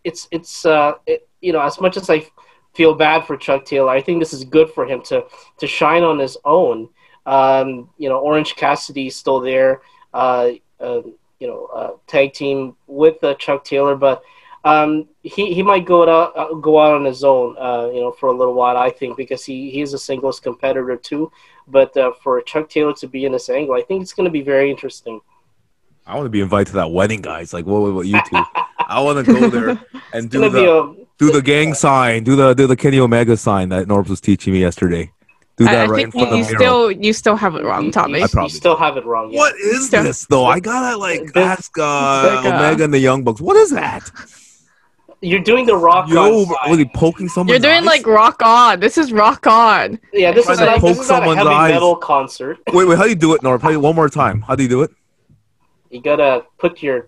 it's 0.04 0.28
it's 0.32 0.66
uh, 0.66 0.94
it, 1.06 1.28
you 1.42 1.54
know 1.54 1.62
as 1.62 1.80
much 1.80 1.98
as 1.98 2.10
I 2.10 2.26
feel 2.74 2.94
bad 2.94 3.26
for 3.26 3.38
Chuck 3.38 3.66
Taylor, 3.66 3.90
I 3.90 4.02
think 4.02 4.20
this 4.20 4.34
is 4.34 4.44
good 4.44 4.70
for 4.72 4.86
him 4.86 5.02
to 5.04 5.26
to 5.58 5.68
shine 5.68 6.04
on 6.04 6.20
his 6.20 6.38
own. 6.46 6.90
Um, 7.26 7.90
you 7.98 8.10
know, 8.10 8.20
Orange 8.20 8.56
Cassidy 8.56 9.08
is 9.08 9.16
still 9.16 9.40
there. 9.40 9.82
Uh, 10.14 10.52
uh, 10.80 11.02
you 11.40 11.48
know, 11.48 11.66
uh, 11.66 11.92
tag 12.08 12.34
team 12.34 12.76
with 12.88 13.18
Chuck 13.40 13.66
Taylor, 13.66 13.96
but 13.96 14.24
um, 14.66 15.08
he, 15.22 15.54
he 15.54 15.62
might 15.62 15.86
go 15.86 16.10
out 16.10 16.34
uh, 16.36 16.54
go 16.56 16.80
out 16.80 16.96
on 16.96 17.06
his 17.06 17.24
own, 17.24 17.56
uh, 17.58 17.88
you 17.94 18.02
know, 18.02 18.12
for 18.12 18.30
a 18.30 18.34
little 18.36 18.56
while. 18.56 18.76
I 18.76 18.90
think 18.90 19.16
because 19.16 19.46
he 19.46 19.70
he's 19.70 19.94
a 19.94 20.00
singles 20.00 20.40
competitor 20.40 20.98
too. 20.98 21.32
But 21.68 21.96
uh, 21.96 22.14
for 22.24 22.42
Chuck 22.42 22.68
Taylor 22.68 22.94
to 22.94 23.08
be 23.08 23.26
in 23.26 23.32
this 23.32 23.50
angle, 23.50 23.76
I 23.76 23.84
think 23.84 24.02
it's 24.02 24.14
going 24.14 24.26
to 24.26 24.32
be 24.32 24.42
very 24.42 24.72
interesting. 24.72 25.22
I 26.08 26.16
want 26.16 26.26
to 26.26 26.30
be 26.30 26.42
invited 26.42 26.68
to 26.68 26.74
that 26.74 26.92
wedding, 26.92 27.22
guys. 27.22 27.54
Like, 27.54 27.66
what 27.66 27.94
what 27.94 28.06
you 28.08 28.20
two? 28.30 28.44
I 28.88 29.02
want 29.02 29.26
to 29.26 29.34
go 29.34 29.50
there 29.50 29.80
and 30.14 30.30
do 30.30 30.50
the 30.50 30.80
a- 30.82 30.94
do 31.18 31.32
the 31.32 31.42
gang 31.42 31.74
sign, 31.74 32.24
do 32.24 32.36
the 32.36 32.54
do 32.54 32.68
the 32.68 32.76
Kenny 32.76 33.00
Omega 33.00 33.36
sign 33.38 33.70
that 33.70 33.88
Norbs 33.88 34.10
was 34.10 34.22
teaching 34.22 34.54
me 34.54 34.60
yesterday. 34.60 35.12
Do 35.58 35.64
that 35.66 35.88
I 35.88 35.90
right 35.90 36.04
in 36.04 36.12
think 36.12 36.26
front 36.28 36.36
you 36.38 36.44
of 36.44 36.48
Miro. 36.50 36.60
still 36.60 36.92
you 36.92 37.14
still 37.14 37.36
have 37.38 37.56
it 37.56 37.64
wrong, 37.64 37.90
Tommy. 37.90 38.20
You, 38.20 38.26
I 38.26 38.28
probably 38.28 38.52
you 38.52 38.58
still 38.58 38.76
have 38.76 38.98
it 38.98 39.06
wrong. 39.06 39.32
Yeah. 39.32 39.40
What 39.40 39.56
is 39.56 39.88
Still- 39.88 40.04
this 40.04 40.26
though? 40.26 40.46
I 40.46 40.60
gotta 40.60 40.98
like 40.98 41.32
This- 41.34 41.44
ask 41.44 41.78
uh, 41.78 41.82
like, 42.36 42.46
uh, 42.46 42.50
Omega 42.56 42.84
and 42.84 42.94
the 42.94 43.00
Young 43.00 43.24
Bucks. 43.24 43.40
What 43.42 43.56
is 43.56 43.72
that? 43.72 44.12
You're 45.22 45.40
doing 45.40 45.66
the 45.66 45.76
rock 45.78 46.10
Yo, 46.10 46.42
on 46.42 46.46
sign. 46.46 46.56
really 46.72 46.86
poking 46.94 47.30
someone? 47.30 47.48
You're 47.54 47.60
doing 47.60 47.84
like 47.86 48.06
rock 48.06 48.42
on. 48.44 48.80
This 48.82 48.98
is 48.98 49.12
rock 49.14 49.48
on. 49.48 49.98
Yeah, 50.14 50.32
this 50.34 50.48
is 50.48 50.60
to 50.60 50.66
not, 50.66 50.80
poke 50.80 50.90
this 50.90 51.00
is 51.00 51.10
not 51.10 51.16
a 51.24 51.26
someone's 51.26 51.38
heavy 51.38 51.50
eyes. 51.50 51.72
metal 51.74 51.96
concert. 51.96 52.60
Wait, 52.74 52.86
wait. 52.86 52.98
How 52.98 53.04
do 53.06 53.10
you 53.10 53.16
do 53.16 53.34
it, 53.34 53.42
Norb? 53.42 53.62
How 53.62 53.80
one 53.80 53.96
more 53.96 54.10
time. 54.10 54.42
How 54.42 54.56
do 54.56 54.62
you 54.64 54.70
do 54.70 54.84
it? 54.84 54.92
You 55.96 56.02
gotta 56.02 56.44
put 56.58 56.84
your 56.84 57.08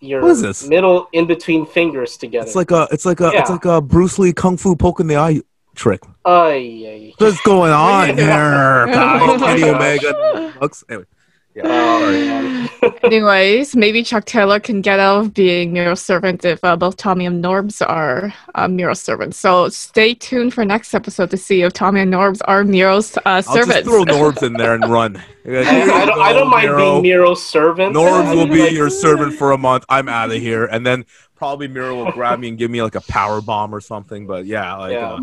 your 0.00 0.22
What 0.22 0.30
is 0.30 0.40
this? 0.40 0.66
middle 0.66 1.08
in 1.12 1.26
between 1.26 1.66
fingers 1.66 2.16
together. 2.16 2.46
It's 2.46 2.56
like 2.56 2.70
a, 2.70 2.88
it's 2.90 3.04
like 3.04 3.20
a, 3.20 3.28
it's 3.34 3.50
like 3.50 3.66
a 3.66 3.80
Bruce 3.80 4.18
Lee 4.18 4.32
kung 4.32 4.56
fu 4.56 4.74
poke 4.74 5.00
in 5.00 5.06
the 5.06 5.16
eye 5.16 5.42
trick. 5.74 6.00
Ay, 6.24 6.56
ay. 6.86 7.14
What's 7.18 7.40
going 7.42 7.72
on 7.72 8.06
doing? 8.06 8.18
here? 8.26 8.86
Oh 8.94 9.36
Kenny. 9.38 9.64
Omega, 9.64 10.52
Anyway, 10.88 11.04
yeah. 11.54 11.64
Sorry. 11.64 12.26
man. 12.26 12.68
Anyways, 13.02 13.76
maybe 13.76 14.02
Chuck 14.02 14.24
Taylor 14.24 14.58
can 14.58 14.80
get 14.80 14.98
out 14.98 15.20
of 15.20 15.34
being 15.34 15.72
Miro's 15.72 16.00
servant 16.02 16.44
if 16.44 16.62
uh, 16.64 16.76
both 16.76 16.96
Tommy 16.96 17.26
and 17.26 17.42
Norbs 17.44 17.80
are 17.86 18.32
uh, 18.54 18.68
Miro's 18.68 19.00
servants. 19.00 19.38
So 19.38 19.68
stay 19.68 20.14
tuned 20.14 20.54
for 20.54 20.64
next 20.64 20.94
episode 20.94 21.30
to 21.30 21.36
see 21.36 21.62
if 21.62 21.72
Tommy 21.72 22.00
and 22.00 22.12
Norbs 22.12 22.40
are 22.46 22.64
Miro's 22.64 23.16
uh, 23.18 23.20
I'll 23.26 23.42
just 23.42 23.52
servants. 23.52 23.88
throw 23.88 24.04
Norbs 24.04 24.42
in 24.42 24.54
there 24.54 24.74
and 24.74 24.90
run. 24.90 25.16
I, 25.46 25.58
I 25.60 26.04
don't, 26.06 26.20
I 26.20 26.32
don't 26.32 26.50
mind 26.50 26.66
Miro. 26.68 27.00
being 27.00 27.02
Miro's 27.02 27.44
servant. 27.44 27.94
Norbs 27.94 28.34
will 28.34 28.46
be 28.46 28.74
your 28.74 28.90
servant 29.04 29.34
for 29.34 29.52
a 29.52 29.58
month. 29.58 29.84
I'm 29.88 30.08
out 30.08 30.30
of 30.30 30.40
here, 30.40 30.64
and 30.66 30.86
then 30.86 31.04
probably 31.36 31.66
Miro 31.68 31.96
will 31.96 32.12
grab 32.12 32.38
me 32.38 32.48
and 32.48 32.56
give 32.58 32.70
me 32.70 32.82
like 32.82 32.94
a 32.94 33.00
power 33.02 33.40
bomb 33.40 33.74
or 33.74 33.80
something. 33.80 34.26
But 34.26 34.46
yeah, 34.46 34.76
like 34.76 34.92
Yeah. 34.92 35.12
Uh, 35.14 35.18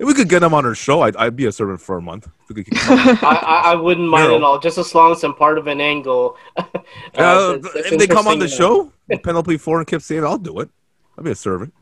if 0.00 0.06
we 0.06 0.14
could 0.14 0.28
get 0.28 0.42
him 0.42 0.54
on 0.54 0.64
our 0.64 0.74
show, 0.74 1.02
I'd, 1.02 1.14
I'd 1.16 1.36
be 1.36 1.44
a 1.44 1.52
servant 1.52 1.80
for 1.80 1.98
a 1.98 2.02
month. 2.02 2.26
If 2.48 2.56
we 2.56 2.64
could 2.64 2.74
keep. 2.74 2.80
I, 2.90 3.22
I, 3.22 3.72
I 3.72 3.74
wouldn't 3.76 4.08
mind 4.08 4.24
Miro. 4.28 4.36
at 4.36 4.42
all, 4.42 4.58
just 4.58 4.78
as 4.78 4.94
long 4.94 5.12
as 5.12 5.22
I'm 5.22 5.34
part 5.34 5.58
of 5.58 5.66
an 5.66 5.80
angle. 5.80 6.36
Uh, 6.56 7.20
Uh, 7.22 7.52
that's- 7.52 7.74
that's 7.74 7.92
if 7.92 7.98
they 7.98 8.06
come 8.06 8.26
on 8.26 8.38
the 8.38 8.48
show, 8.48 8.90
Penelope 9.22 9.56
Ford 9.58 9.80
and 9.80 9.86
Kip 9.86 10.00
saying, 10.02 10.24
I'll 10.24 10.38
do 10.38 10.60
it. 10.60 10.70
I'll 11.18 11.22
be 11.24 11.30
a 11.30 11.34
servant, 11.34 11.72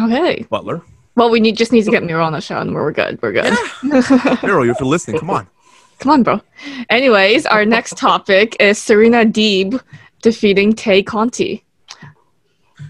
okay. 0.00 0.44
butler. 0.50 0.82
Well, 1.14 1.30
we 1.30 1.40
need 1.40 1.56
just 1.56 1.72
need 1.72 1.84
to 1.84 1.90
get 1.90 2.02
Miro 2.04 2.22
on 2.22 2.32
the 2.32 2.40
show, 2.40 2.58
and 2.58 2.74
we're 2.74 2.92
good. 2.92 3.20
We're 3.22 3.32
good. 3.32 3.52
Miro, 4.42 4.62
if 4.64 4.78
you're 4.78 4.88
listening, 4.88 5.18
come 5.18 5.30
on. 5.30 5.48
Come 5.98 6.12
on, 6.12 6.22
bro. 6.22 6.40
Anyways, 6.90 7.46
our 7.46 7.64
next 7.64 7.96
topic 7.96 8.54
is 8.60 8.76
Serena 8.78 9.24
Deeb 9.24 9.80
defeating 10.20 10.74
Tay 10.74 11.02
Conti. 11.02 11.64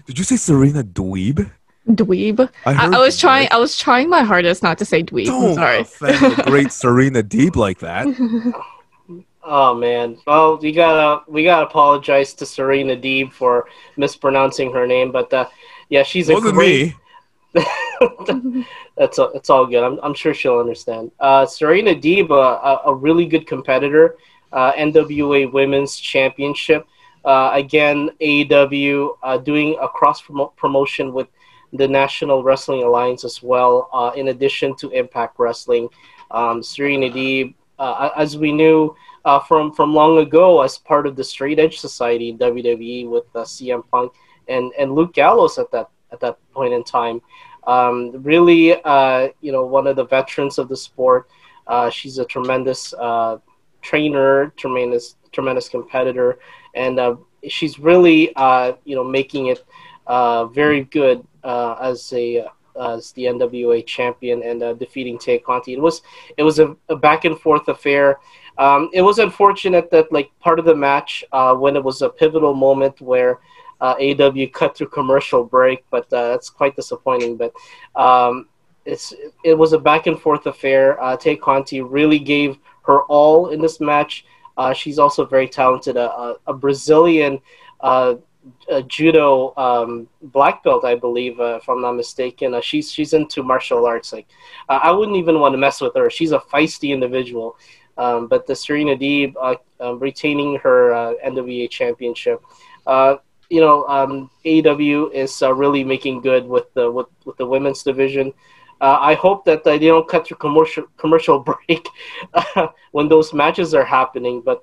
Did 0.05 0.17
you 0.17 0.25
say 0.25 0.35
Serena 0.35 0.83
Dweeb? 0.83 1.49
Dweeb. 1.87 2.49
I, 2.65 2.73
I, 2.73 2.85
I 2.95 2.99
was 2.99 3.17
trying. 3.17 3.43
Right. 3.43 3.53
I 3.53 3.57
was 3.57 3.77
trying 3.77 4.09
my 4.09 4.21
hardest 4.21 4.61
not 4.63 4.77
to 4.79 4.85
say 4.85 5.03
dweeb. 5.03 5.25
Don't 5.27 5.49
I'm 5.49 5.53
sorry. 5.55 5.79
offend 5.79 6.35
the 6.37 6.43
great 6.43 6.71
Serena 6.83 7.23
Deeb 7.23 7.55
like 7.55 7.79
that. 7.79 8.07
Oh 9.49 9.73
man. 9.73 10.17
Well, 10.27 10.57
we 10.57 10.73
gotta 10.73 11.23
we 11.31 11.45
gotta 11.45 11.65
apologize 11.67 12.33
to 12.33 12.45
Serena 12.45 12.97
Deeb 12.97 13.31
for 13.31 13.69
mispronouncing 13.95 14.73
her 14.73 14.85
name, 14.85 15.09
but 15.13 15.31
uh, 15.33 15.47
yeah, 15.87 16.03
she's 16.03 16.27
Wasn't 16.27 16.49
a 16.49 16.51
great. 16.51 16.93
me. 17.53 17.65
that's 18.97 19.17
a, 19.19 19.23
it's 19.35 19.49
all 19.49 19.65
good. 19.65 19.83
I'm 19.83 19.99
I'm 20.03 20.13
sure 20.13 20.33
she'll 20.33 20.59
understand. 20.59 21.11
Uh, 21.21 21.45
Serena 21.45 21.95
Deeb, 21.95 22.29
uh, 22.29 22.33
a, 22.83 22.89
a 22.91 22.93
really 22.93 23.25
good 23.25 23.47
competitor, 23.47 24.17
uh, 24.51 24.73
NWA 24.73 25.49
Women's 25.53 25.95
Championship. 25.95 26.85
Uh, 27.23 27.51
again, 27.53 28.09
AEW 28.19 29.17
uh, 29.23 29.37
doing 29.37 29.77
a 29.81 29.87
cross 29.87 30.21
promotion 30.57 31.13
with 31.13 31.27
the 31.73 31.87
National 31.87 32.43
Wrestling 32.43 32.83
Alliance 32.83 33.23
as 33.23 33.43
well, 33.43 33.89
uh, 33.93 34.11
in 34.15 34.29
addition 34.29 34.75
to 34.77 34.89
Impact 34.91 35.37
Wrestling. 35.37 35.89
Um, 36.31 36.61
Serena 36.63 37.09
Deeb, 37.09 37.53
uh, 37.79 38.09
as 38.15 38.37
we 38.37 38.51
knew 38.51 38.95
uh, 39.25 39.39
from 39.39 39.73
from 39.73 39.93
long 39.93 40.17
ago, 40.19 40.61
as 40.61 40.77
part 40.77 41.07
of 41.07 41.15
the 41.15 41.23
Straight 41.23 41.59
Edge 41.59 41.79
Society 41.79 42.29
in 42.29 42.37
WWE 42.37 43.09
with 43.09 43.25
uh, 43.35 43.39
CM 43.39 43.83
Punk 43.91 44.13
and 44.47 44.71
and 44.77 44.93
Luke 44.93 45.13
Gallows 45.13 45.57
at 45.57 45.71
that 45.71 45.89
at 46.11 46.19
that 46.21 46.37
point 46.53 46.73
in 46.73 46.83
time. 46.83 47.21
Um, 47.65 48.23
really, 48.23 48.81
uh, 48.83 49.29
you 49.41 49.51
know, 49.51 49.65
one 49.65 49.87
of 49.87 49.97
the 49.97 50.05
veterans 50.05 50.57
of 50.57 50.69
the 50.69 50.77
sport. 50.77 51.29
Uh, 51.67 51.89
she's 51.89 52.17
a 52.17 52.25
tremendous 52.25 52.93
trainer, 53.81 54.53
tremendous 54.55 55.15
tremendous 55.33 55.67
competitor, 55.67 56.39
and 56.75 56.99
she's 57.47 57.77
really 57.77 58.31
you 58.85 58.95
know 58.95 59.03
making 59.03 59.47
it 59.47 59.65
very 60.53 60.83
good 60.85 61.25
uh, 61.43 61.75
as 61.81 62.11
a 62.13 62.47
uh, 62.77 62.95
as 62.95 63.11
the 63.13 63.23
NWA 63.23 63.85
champion 63.85 64.43
and 64.43 64.61
uh, 64.61 64.73
defeating 64.73 65.17
Tay 65.17 65.39
Conti. 65.39 65.73
It 65.73 65.81
was 65.81 66.01
it 66.37 66.43
was 66.43 66.59
a, 66.59 66.75
a 66.89 66.95
back 66.95 67.25
and 67.25 67.39
forth 67.39 67.67
affair. 67.67 68.19
Um, 68.57 68.89
it 68.93 69.01
was 69.01 69.19
unfortunate 69.19 69.91
that 69.91 70.11
like 70.11 70.31
part 70.39 70.59
of 70.59 70.65
the 70.65 70.75
match 70.75 71.23
uh, 71.31 71.55
when 71.55 71.75
it 71.75 71.83
was 71.83 72.01
a 72.01 72.09
pivotal 72.09 72.53
moment 72.53 72.99
where 73.01 73.39
uh, 73.81 73.95
AW 73.99 74.45
cut 74.53 74.75
through 74.75 74.89
commercial 74.89 75.43
break, 75.43 75.85
but 75.91 76.11
uh, 76.13 76.29
that's 76.29 76.49
quite 76.49 76.75
disappointing. 76.75 77.37
But 77.37 77.53
um, 77.95 78.47
it's 78.85 79.13
it 79.43 79.53
was 79.53 79.73
a 79.73 79.79
back 79.79 80.07
and 80.07 80.19
forth 80.19 80.45
affair. 80.45 81.01
Uh, 81.01 81.17
Tay 81.17 81.35
Conti 81.35 81.81
really 81.81 82.19
gave 82.19 82.57
her 82.83 83.01
all 83.03 83.49
in 83.49 83.61
this 83.61 83.79
match. 83.79 84.25
Uh, 84.57 84.73
she's 84.73 84.97
also 84.97 85.23
very 85.23 85.47
talented, 85.47 85.97
a, 85.97 86.35
a 86.47 86.53
Brazilian 86.53 87.39
uh, 87.81 88.15
a 88.69 88.83
judo 88.83 89.53
um, 89.57 90.07
black 90.21 90.63
belt, 90.63 90.85
I 90.85 90.95
believe, 90.95 91.39
uh, 91.39 91.59
if 91.61 91.69
I'm 91.69 91.81
not 91.81 91.93
mistaken. 91.93 92.53
Uh, 92.53 92.61
she's 92.61 92.91
she's 92.91 93.13
into 93.13 93.43
martial 93.43 93.85
arts. 93.85 94.13
Like, 94.13 94.27
uh, 94.69 94.79
I 94.81 94.91
wouldn't 94.91 95.17
even 95.17 95.39
want 95.39 95.53
to 95.53 95.57
mess 95.57 95.81
with 95.81 95.95
her. 95.95 96.09
She's 96.09 96.31
a 96.31 96.39
feisty 96.39 96.89
individual. 96.89 97.57
Um, 97.97 98.27
but 98.27 98.45
the 98.45 98.55
Serena 98.55 98.95
Deeb 98.95 99.33
uh, 99.41 99.55
um, 99.79 99.99
retaining 99.99 100.59
her 100.59 100.93
uh, 100.93 101.13
NWA 101.25 101.69
championship, 101.69 102.43
uh, 102.85 103.15
you 103.49 103.59
know, 103.59 103.87
um, 103.87 104.29
AEW 104.45 105.11
is 105.13 105.41
really 105.41 105.83
making 105.83 106.21
good 106.21 106.47
with 106.47 106.71
the 106.73 106.91
with, 106.91 107.07
with 107.25 107.37
the 107.37 107.45
women's 107.45 107.83
division. 107.83 108.33
I 108.79 109.15
hope 109.15 109.43
that 109.45 109.63
they 109.63 109.79
don't 109.79 110.07
cut 110.07 110.27
through 110.27 110.37
commercial 110.37 110.85
commercial 110.97 111.39
break 111.67 111.87
when 112.91 113.07
those 113.07 113.33
matches 113.33 113.73
are 113.73 113.85
happening. 113.85 114.41
But 114.41 114.61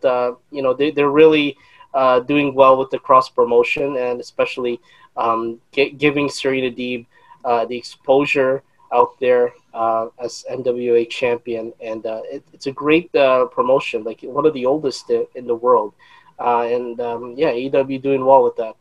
you 0.52 0.62
know, 0.62 0.72
they 0.72 0.92
they're 0.92 1.10
really 1.10 1.56
uh, 1.94 2.20
doing 2.20 2.54
well 2.54 2.76
with 2.76 2.90
the 2.90 2.98
cross 2.98 3.28
promotion 3.28 3.96
and 3.96 4.20
especially 4.20 4.80
um, 5.16 5.60
giving 5.72 6.28
Serena 6.28 6.70
Deeb 6.70 7.06
uh, 7.44 7.64
the 7.64 7.76
exposure 7.76 8.62
out 8.92 9.18
there 9.20 9.52
uh, 9.72 10.08
as 10.18 10.44
NWA 10.50 11.08
champion. 11.08 11.72
And 11.80 12.04
uh, 12.04 12.22
it, 12.24 12.44
it's 12.52 12.66
a 12.66 12.72
great 12.72 13.14
uh, 13.14 13.46
promotion, 13.46 14.04
like 14.04 14.20
one 14.22 14.46
of 14.46 14.54
the 14.54 14.66
oldest 14.66 15.10
in 15.10 15.46
the 15.46 15.54
world. 15.54 15.94
Uh, 16.38 16.62
and 16.62 17.00
um, 17.00 17.34
yeah, 17.36 17.50
AEW 17.52 18.02
doing 18.02 18.24
well 18.24 18.42
with 18.44 18.56
that. 18.56 18.74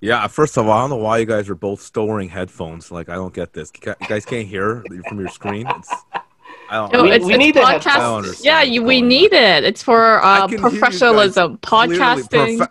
Yeah, 0.00 0.26
first 0.26 0.58
of 0.58 0.66
all, 0.66 0.72
I 0.72 0.80
don't 0.80 0.90
know 0.90 0.96
why 0.96 1.18
you 1.18 1.26
guys 1.26 1.48
are 1.48 1.54
both 1.54 1.80
still 1.80 2.08
wearing 2.08 2.28
headphones. 2.28 2.90
Like, 2.90 3.08
I 3.08 3.14
don't 3.14 3.32
get 3.32 3.52
this. 3.52 3.70
You 3.86 3.94
guys 4.08 4.24
can't 4.24 4.48
hear 4.48 4.84
from 5.08 5.20
your 5.20 5.28
screen. 5.28 5.64
It's 5.68 5.94
no, 6.72 7.04
it's, 7.04 7.24
we, 7.24 7.34
it's 7.34 7.38
need 7.38 7.54
podcast. 7.54 8.44
Yeah, 8.44 8.62
you, 8.62 8.82
we 8.82 9.00
need 9.00 9.32
it. 9.32 9.64
It's 9.64 9.82
for 9.82 10.22
uh, 10.24 10.48
professionalism, 10.48 11.58
podcasting. 11.58 12.66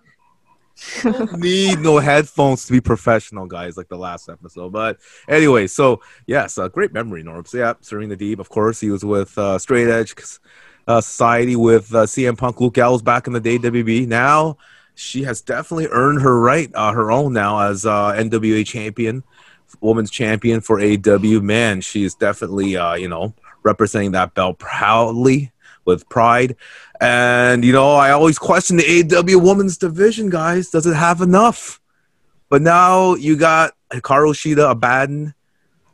Profe- 0.75 1.39
need 1.39 1.79
no 1.79 1.99
headphones 1.99 2.65
to 2.65 2.71
be 2.71 2.81
professional, 2.81 3.45
guys, 3.45 3.77
like 3.77 3.87
the 3.87 3.97
last 3.97 4.29
episode. 4.29 4.71
But 4.71 4.97
anyway, 5.27 5.67
so 5.67 6.01
yes, 6.25 6.57
uh, 6.57 6.69
great 6.69 6.91
memory, 6.91 7.23
Norb. 7.23 7.47
So, 7.47 7.57
yeah, 7.59 7.73
Serena 7.81 8.15
Deeb, 8.15 8.39
of 8.39 8.49
course, 8.49 8.79
he 8.79 8.89
was 8.89 9.05
with 9.05 9.37
uh, 9.37 9.59
Straight 9.59 9.89
Edge 9.89 10.15
uh, 10.87 11.01
Society 11.01 11.55
with 11.55 11.93
uh, 11.93 12.05
CM 12.05 12.37
Punk, 12.37 12.59
Luke 12.59 12.73
Gallows 12.73 13.03
back 13.03 13.27
in 13.27 13.33
the 13.33 13.39
day, 13.39 13.59
WB. 13.59 14.07
Now 14.07 14.57
she 14.95 15.23
has 15.23 15.41
definitely 15.41 15.87
earned 15.91 16.21
her 16.21 16.39
right, 16.39 16.69
uh, 16.73 16.91
her 16.91 17.11
own 17.11 17.33
now 17.33 17.59
as 17.59 17.85
uh, 17.85 18.13
NWA 18.13 18.65
champion, 18.65 19.23
women's 19.79 20.11
champion 20.11 20.61
for 20.61 20.79
AW. 20.79 21.39
Man, 21.41 21.81
she's 21.81 22.15
definitely, 22.15 22.75
uh, 22.75 22.95
you 22.95 23.07
know, 23.07 23.33
representing 23.63 24.11
that 24.11 24.33
belt 24.33 24.59
proudly 24.59 25.51
with 25.85 26.07
pride. 26.09 26.55
And, 26.99 27.63
you 27.63 27.73
know, 27.73 27.95
I 27.95 28.11
always 28.11 28.37
question 28.37 28.77
the 28.77 29.15
AW 29.15 29.39
women's 29.39 29.77
division, 29.77 30.29
guys. 30.29 30.69
Does 30.69 30.85
it 30.85 30.95
have 30.95 31.21
enough? 31.21 31.79
But 32.49 32.61
now 32.61 33.15
you 33.15 33.37
got 33.37 33.73
Hikaru 33.91 34.33
Shida, 34.33 34.75
Abadon, 34.75 35.33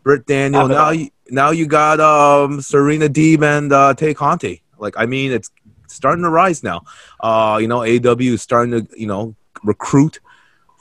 Britt 0.03 0.25
Daniel. 0.25 0.67
Now 0.67 0.89
you, 0.89 1.09
now 1.29 1.51
you 1.51 1.65
got 1.65 2.00
um, 2.00 2.62
Serena 2.62 3.07
Deeb 3.07 3.43
and 3.43 3.71
uh, 3.71 3.93
Tay 3.93 4.13
Conti. 4.13 4.63
Like, 4.77 4.95
I 4.97 5.05
mean, 5.05 5.31
it's 5.31 5.50
starting 5.88 6.24
to 6.24 6.29
rise 6.29 6.63
now. 6.63 6.83
Uh, 7.19 7.59
you 7.62 7.67
know, 7.67 7.81
AW 7.81 8.17
is 8.19 8.41
starting 8.41 8.71
to, 8.71 9.00
you 9.00 9.07
know, 9.07 9.36
recruit 9.63 10.19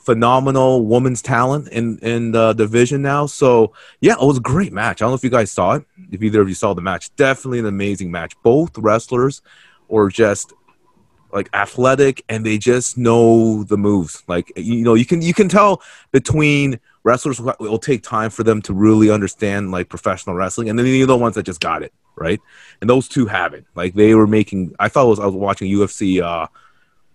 phenomenal 0.07 0.85
woman's 0.85 1.21
talent 1.21 1.67
in 1.67 1.99
in 1.99 2.31
the 2.31 2.53
division 2.53 3.01
now. 3.01 3.25
So 3.25 3.73
yeah, 3.99 4.13
it 4.13 4.25
was 4.25 4.37
a 4.37 4.47
great 4.53 4.71
match. 4.71 5.01
I 5.01 5.03
don't 5.03 5.11
know 5.11 5.15
if 5.15 5.23
you 5.23 5.29
guys 5.29 5.51
saw 5.51 5.73
it. 5.73 5.85
If 6.13 6.23
either 6.23 6.39
of 6.39 6.47
you 6.47 6.55
saw 6.55 6.73
the 6.73 6.81
match, 6.81 7.13
definitely 7.17 7.59
an 7.59 7.65
amazing 7.65 8.09
match. 8.09 8.33
Both 8.41 8.77
wrestlers 8.77 9.41
were 9.89 10.09
just 10.09 10.53
like 11.33 11.49
athletic 11.53 12.23
and 12.29 12.45
they 12.45 12.57
just 12.57 12.97
know 12.97 13.65
the 13.65 13.75
moves. 13.75 14.23
Like 14.29 14.49
you 14.55 14.81
know, 14.85 14.93
you 14.93 15.05
can 15.05 15.21
you 15.21 15.33
can 15.33 15.49
tell 15.49 15.81
between 16.13 16.79
wrestlers 17.03 17.41
it 17.41 17.59
will 17.59 17.77
take 17.77 18.01
time 18.01 18.29
for 18.29 18.43
them 18.43 18.61
to 18.61 18.73
really 18.73 19.11
understand 19.11 19.71
like 19.71 19.89
professional 19.89 20.37
wrestling, 20.37 20.69
and 20.69 20.79
then 20.79 20.85
the 20.85 21.03
other 21.03 21.17
ones 21.17 21.35
that 21.35 21.43
just 21.43 21.59
got 21.59 21.83
it 21.83 21.91
right. 22.15 22.39
And 22.79 22.89
those 22.89 23.09
two 23.09 23.25
have 23.25 23.53
it. 23.53 23.65
Like 23.75 23.93
they 23.93 24.15
were 24.15 24.25
making. 24.25 24.73
I 24.79 24.87
thought 24.87 25.07
was 25.07 25.19
I 25.19 25.25
was 25.25 25.35
watching 25.35 25.69
UFC. 25.69 26.21
Uh, 26.21 26.47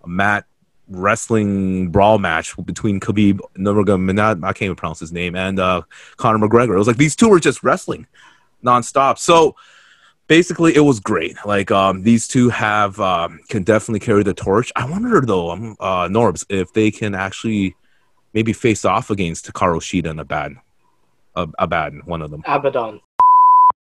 Matt 0.05 0.45
wrestling 0.89 1.91
brawl 1.91 2.19
match 2.19 2.55
between 2.65 3.01
Khabib 3.01 3.41
Nurmagomedov, 3.57 4.45
I 4.45 4.53
can't 4.53 4.63
even 4.63 4.77
pronounce 4.77 5.01
his 5.01 5.13
name, 5.13 5.35
and 5.35 5.59
uh, 5.59 5.83
Conor 6.17 6.47
McGregor. 6.47 6.75
It 6.75 6.79
was 6.79 6.87
like 6.87 6.97
these 6.97 7.17
two 7.17 7.29
were 7.29 7.41
just 7.41 7.63
wrestling 7.63 8.07
nonstop. 8.65 9.19
So 9.19 9.57
basically, 10.29 10.75
it 10.75 10.81
was 10.81 11.01
great. 11.01 11.37
Like 11.45 11.71
um, 11.71 12.03
these 12.03 12.29
two 12.29 12.49
have 12.51 12.99
um, 13.01 13.41
can 13.49 13.63
definitely 13.63 14.01
carry 14.01 14.23
the 14.23 14.35
torch. 14.35 14.73
I 14.77 14.89
wonder 14.89 15.21
though, 15.21 15.51
um, 15.51 15.77
uh, 15.81 16.09
Norbs, 16.09 16.45
if 16.49 16.73
they 16.73 16.91
can 16.91 17.15
actually 17.15 17.77
maybe 18.35 18.53
face 18.53 18.85
off 18.85 19.11
against 19.11 19.51
Hikaru 19.51 19.81
Shida 19.81 20.11
and 20.11 20.21
Abadon. 20.21 20.57
Uh, 21.35 21.47
Abadon, 21.59 22.05
one 22.07 22.23
of 22.23 22.31
them. 22.31 22.43
Abadon. 22.43 23.01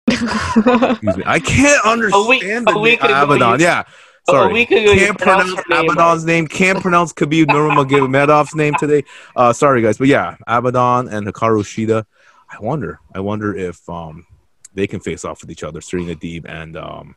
Excuse 0.10 1.18
me. 1.18 1.24
I 1.26 1.40
can't 1.40 1.86
understand 1.86 2.28
week, 2.28 2.42
the 2.66 2.72
a 2.72 2.80
week 2.80 3.00
Abadon. 3.02 3.60
Yeah. 3.60 3.84
Sorry, 4.30 4.52
we 4.52 4.66
can't 4.66 5.18
pronounce 5.18 5.54
Abadon's 5.54 6.26
name. 6.26 6.48
Can't 6.48 6.82
pronounce 6.82 7.14
Khabib 7.14 7.46
Nurmagomedov's 7.46 8.56
name 8.56 8.74
today. 8.78 9.04
Uh, 9.36 9.54
sorry 9.54 9.82
guys, 9.82 9.98
but 9.98 10.08
yeah, 10.08 10.36
Abadon 10.48 11.10
and 11.12 11.28
Hikaru 11.28 11.64
Shida. 11.64 12.06
I 12.50 12.58
wonder. 12.60 13.00
I 13.16 13.22
wonder 13.22 13.56
if 13.56 13.88
um 13.90 14.26
they 14.74 14.86
can 14.86 15.00
face 15.00 15.24
off 15.24 15.42
with 15.42 15.52
each 15.52 15.64
other, 15.64 15.80
Serena 15.80 16.14
Deeb 16.14 16.46
and 16.46 16.76
um 16.76 17.16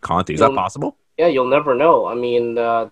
Conti. 0.00 0.34
Is 0.34 0.40
you'll, 0.40 0.50
that 0.50 0.56
possible? 0.56 0.96
Yeah, 1.18 1.26
you'll 1.26 1.48
never 1.48 1.74
know. 1.74 2.06
I 2.06 2.14
mean, 2.14 2.56
uh, 2.56 2.88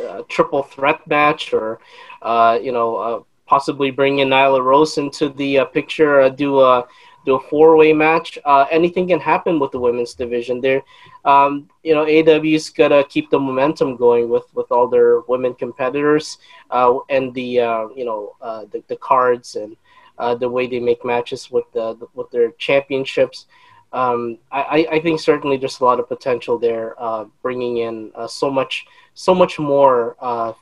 a 0.00 0.22
triple 0.28 0.62
threat 0.62 1.06
match, 1.06 1.52
or 1.52 1.80
uh, 2.22 2.58
you 2.60 2.72
know, 2.72 2.96
uh, 2.96 3.22
possibly 3.46 3.90
bring 3.90 4.20
in 4.20 4.28
Nyla 4.28 4.62
Rose 4.62 4.98
into 4.98 5.28
the 5.28 5.58
uh, 5.58 5.64
picture. 5.66 6.22
Uh, 6.22 6.28
do 6.30 6.60
a 6.60 6.86
a 7.34 7.40
four 7.40 7.76
way 7.76 7.92
match. 7.92 8.38
Uh, 8.44 8.66
anything 8.70 9.08
can 9.08 9.20
happen 9.20 9.58
with 9.58 9.72
the 9.72 9.78
women's 9.78 10.14
division. 10.14 10.60
There, 10.60 10.82
um, 11.24 11.68
you 11.82 11.94
know, 11.94 12.06
AW's 12.06 12.70
gotta 12.70 13.04
keep 13.08 13.30
the 13.30 13.38
momentum 13.38 13.96
going 13.96 14.28
with 14.28 14.44
with 14.54 14.70
all 14.70 14.88
their 14.88 15.20
women 15.20 15.54
competitors 15.54 16.38
uh, 16.70 16.98
and 17.08 17.34
the 17.34 17.60
uh, 17.60 17.88
you 17.94 18.04
know 18.04 18.36
uh, 18.40 18.64
the, 18.70 18.82
the 18.88 18.96
cards 18.96 19.56
and 19.56 19.76
uh, 20.18 20.34
the 20.34 20.48
way 20.48 20.66
they 20.66 20.80
make 20.80 21.04
matches 21.04 21.50
with 21.50 21.64
the, 21.72 21.94
the 21.94 22.06
with 22.14 22.30
their 22.30 22.50
championships. 22.52 23.46
Um, 23.90 24.36
I, 24.52 24.86
I 24.92 25.00
think 25.00 25.18
certainly 25.18 25.56
there's 25.56 25.80
a 25.80 25.84
lot 25.84 25.98
of 25.98 26.08
potential 26.08 26.58
there, 26.58 26.94
uh, 26.98 27.24
bringing 27.40 27.78
in 27.78 28.12
so 28.28 28.50
much 28.50 28.86
so 29.14 29.34
much 29.34 29.58
more 29.58 30.16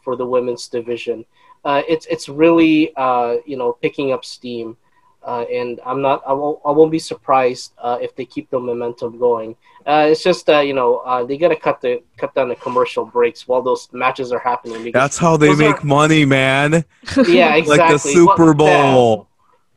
for 0.04 0.14
the 0.16 0.26
women's 0.26 0.68
division. 0.68 1.24
it's 1.64 2.06
it's 2.06 2.28
really 2.28 2.92
you 3.46 3.56
know 3.56 3.72
picking 3.82 4.12
up 4.12 4.24
steam, 4.24 4.76
uh, 5.26 5.44
and 5.52 5.80
I'm 5.84 6.00
not 6.00 6.22
I 6.26 6.32
won't 6.32 6.58
I 6.64 6.70
won't 6.70 6.90
be 6.92 6.98
surprised 7.00 7.72
uh, 7.78 7.98
if 8.00 8.14
they 8.16 8.24
keep 8.24 8.48
the 8.50 8.60
momentum 8.60 9.18
going. 9.18 9.56
Uh, 9.84 10.08
it's 10.10 10.22
just 10.22 10.48
uh, 10.48 10.60
you 10.60 10.72
know 10.72 10.98
uh, 10.98 11.24
they 11.24 11.36
gotta 11.36 11.56
cut 11.56 11.80
the 11.80 12.02
cut 12.16 12.34
down 12.34 12.48
the 12.48 12.56
commercial 12.56 13.04
breaks 13.04 13.46
while 13.48 13.62
those 13.62 13.88
matches 13.92 14.32
are 14.32 14.38
happening. 14.38 14.92
That's 14.92 15.18
how 15.18 15.36
they 15.36 15.54
make 15.54 15.82
are- 15.82 15.86
money, 15.86 16.24
man. 16.24 16.84
yeah, 17.28 17.56
exactly. 17.56 17.78
Like 17.78 17.92
the 17.92 17.98
Super 17.98 18.52
Well. 18.52 18.54
Bowl. 18.54 19.28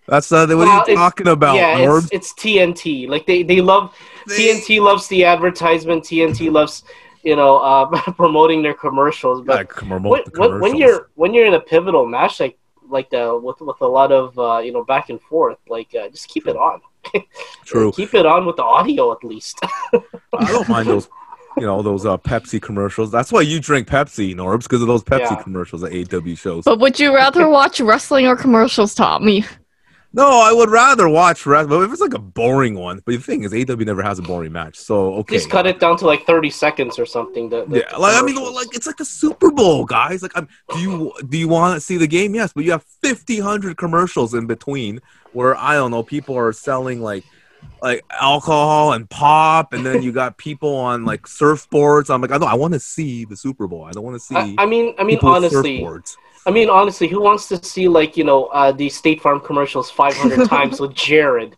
That's 0.08 0.32
uh, 0.32 0.48
what 0.48 0.58
Well, 0.58 0.68
are 0.68 0.90
you 0.90 0.96
talking 0.96 1.28
about, 1.28 1.56
yeah, 1.56 1.82
Norb? 1.82 2.10
it's, 2.12 2.34
it's 2.34 2.34
TNT. 2.34 3.08
Like 3.08 3.28
they, 3.28 3.44
they 3.44 3.62
love 3.62 3.96
They- 4.28 4.56
TNT 4.56 4.82
loves 4.82 5.08
the 5.08 5.24
advertisement. 5.26 6.04
TNT 6.04 6.52
loves 6.52 6.84
you 7.24 7.36
know 7.36 7.58
uh, 7.58 7.86
promoting 8.22 8.64
their 8.64 8.74
commercials. 8.74 9.40
Yeah, 9.42 9.58
But 9.58 9.70
promote 9.70 10.12
when, 10.12 10.24
the 10.26 10.40
when, 10.40 10.60
when 10.62 10.76
you're 10.78 11.10
when 11.16 11.34
you're 11.34 11.46
in 11.46 11.54
a 11.54 11.60
pivotal 11.60 12.06
match 12.08 12.40
like 12.40 12.58
like 12.90 13.10
the 13.10 13.40
with 13.42 13.62
with 13.62 13.80
a 13.82 13.88
lot 13.88 14.12
of 14.12 14.38
uh, 14.38 14.60
you 14.60 14.72
know 14.72 14.84
back 14.84 15.10
and 15.10 15.22
forth, 15.22 15.58
like 15.68 15.94
uh, 15.96 16.10
just 16.10 16.28
keep 16.28 16.48
it 16.48 16.56
on. 16.56 16.82
True. 17.66 17.92
Keep 17.92 18.14
it 18.14 18.26
on 18.26 18.46
with 18.46 18.58
the 18.58 18.64
audio 18.64 19.12
at 19.12 19.24
least. 19.24 19.60
I 19.94 20.52
don't 20.52 20.68
mind 20.70 20.90
those, 20.90 21.10
you 21.58 21.66
know, 21.66 21.82
those 21.82 22.06
uh, 22.06 22.18
Pepsi 22.18 22.62
commercials. 22.62 23.12
That's 23.12 23.32
why 23.32 23.42
you 23.42 23.60
drink 23.60 23.88
Pepsi, 23.88 24.36
Norbs, 24.36 24.64
because 24.64 24.82
of 24.82 24.88
those 24.88 25.04
Pepsi 25.04 25.32
Yeah. 25.32 25.44
commercials 25.44 25.84
at 25.84 25.94
AW 25.94 26.36
shows. 26.36 26.66
But 26.66 26.80
would 26.80 27.00
you 27.00 27.14
rather 27.16 27.48
watch 27.48 27.80
wrestling 27.80 28.28
or 28.28 28.36
commercials, 28.36 28.94
Tommy? 28.94 29.46
No, 30.12 30.42
I 30.42 30.52
would 30.52 30.70
rather 30.72 31.08
watch 31.08 31.46
wrestling. 31.46 31.70
But 31.70 31.86
if 31.86 31.92
it's 31.92 32.02
like 32.02 32.16
a 32.16 32.20
boring 32.20 32.74
one, 32.74 33.02
but 33.06 33.12
the 33.12 33.18
thing 33.20 33.44
is, 33.44 33.54
AW 33.54 33.76
never 33.76 34.02
has 34.02 34.18
a 34.18 34.24
boring 34.24 34.52
match. 34.52 34.76
So 34.76 35.14
okay, 35.16 35.36
Just 35.36 35.52
cut 35.52 35.68
it 35.68 35.80
down 35.80 35.98
to 35.98 36.08
like 36.08 36.26
thirty 36.26 36.50
seconds 36.50 36.98
or 36.98 37.06
something. 37.06 37.50
The, 37.50 37.66
the 37.66 37.80
Yeah, 37.80 37.96
like 37.98 38.16
I 38.16 38.26
mean, 38.26 38.36
like 38.36 38.76
it's 38.76 38.88
like 38.88 39.00
a 39.00 39.06
Super 39.06 39.52
Bowl, 39.52 39.86
guys. 39.86 40.24
Like, 40.24 40.32
I'm, 40.36 40.48
do 40.74 40.80
you 40.80 41.14
do 41.30 41.38
you 41.38 41.48
want 41.48 41.76
to 41.76 41.82
see 41.82 41.98
the 41.98 42.08
game? 42.08 42.34
Yes, 42.34 42.54
but 42.54 42.64
you 42.64 42.72
have 42.72 42.84
50, 43.04 43.40
100 43.40 43.78
commercials 43.78 44.34
in 44.34 44.48
between 44.48 45.00
where 45.34 45.56
I 45.56 45.76
don't 45.76 45.92
know 45.92 46.02
people 46.02 46.36
are 46.36 46.54
selling 46.54 47.02
like 47.02 47.24
like 47.82 48.04
alcohol 48.10 48.94
and 48.94 49.10
pop, 49.10 49.74
and 49.74 49.86
then 49.86 50.02
you 50.02 50.12
got 50.12 50.38
people 50.38 50.76
on 50.76 51.06
like 51.06 51.24
surfboards. 51.24 52.14
I'm 52.14 52.22
like, 52.22 52.32
I 52.32 52.38
know 52.38 52.48
I 52.48 52.56
want 52.56 52.74
to 52.74 52.80
see 52.80 53.26
the 53.26 53.38
Super 53.38 53.68
Bowl. 53.68 53.84
I 53.84 53.92
don't 53.92 54.04
want 54.04 54.16
to 54.16 54.20
see. 54.20 54.36
I, 54.36 54.56
I 54.58 54.66
mean, 54.66 54.96
I 54.98 55.04
mean, 55.04 55.20
honestly, 55.22 55.80
surfboards. 55.80 56.18
I 56.50 56.52
mean, 56.52 56.68
honestly, 56.70 57.08
who 57.08 57.22
wants 57.22 57.48
to 57.50 57.64
see 57.64 57.88
like 57.88 58.18
you 58.18 58.24
know 58.24 58.46
uh, 58.46 58.72
the 58.72 58.90
State 58.90 59.22
Farm 59.22 59.40
commercials 59.40 59.92
500 59.92 60.48
times 60.56 60.80
with 60.80 60.94
Jared? 60.96 61.56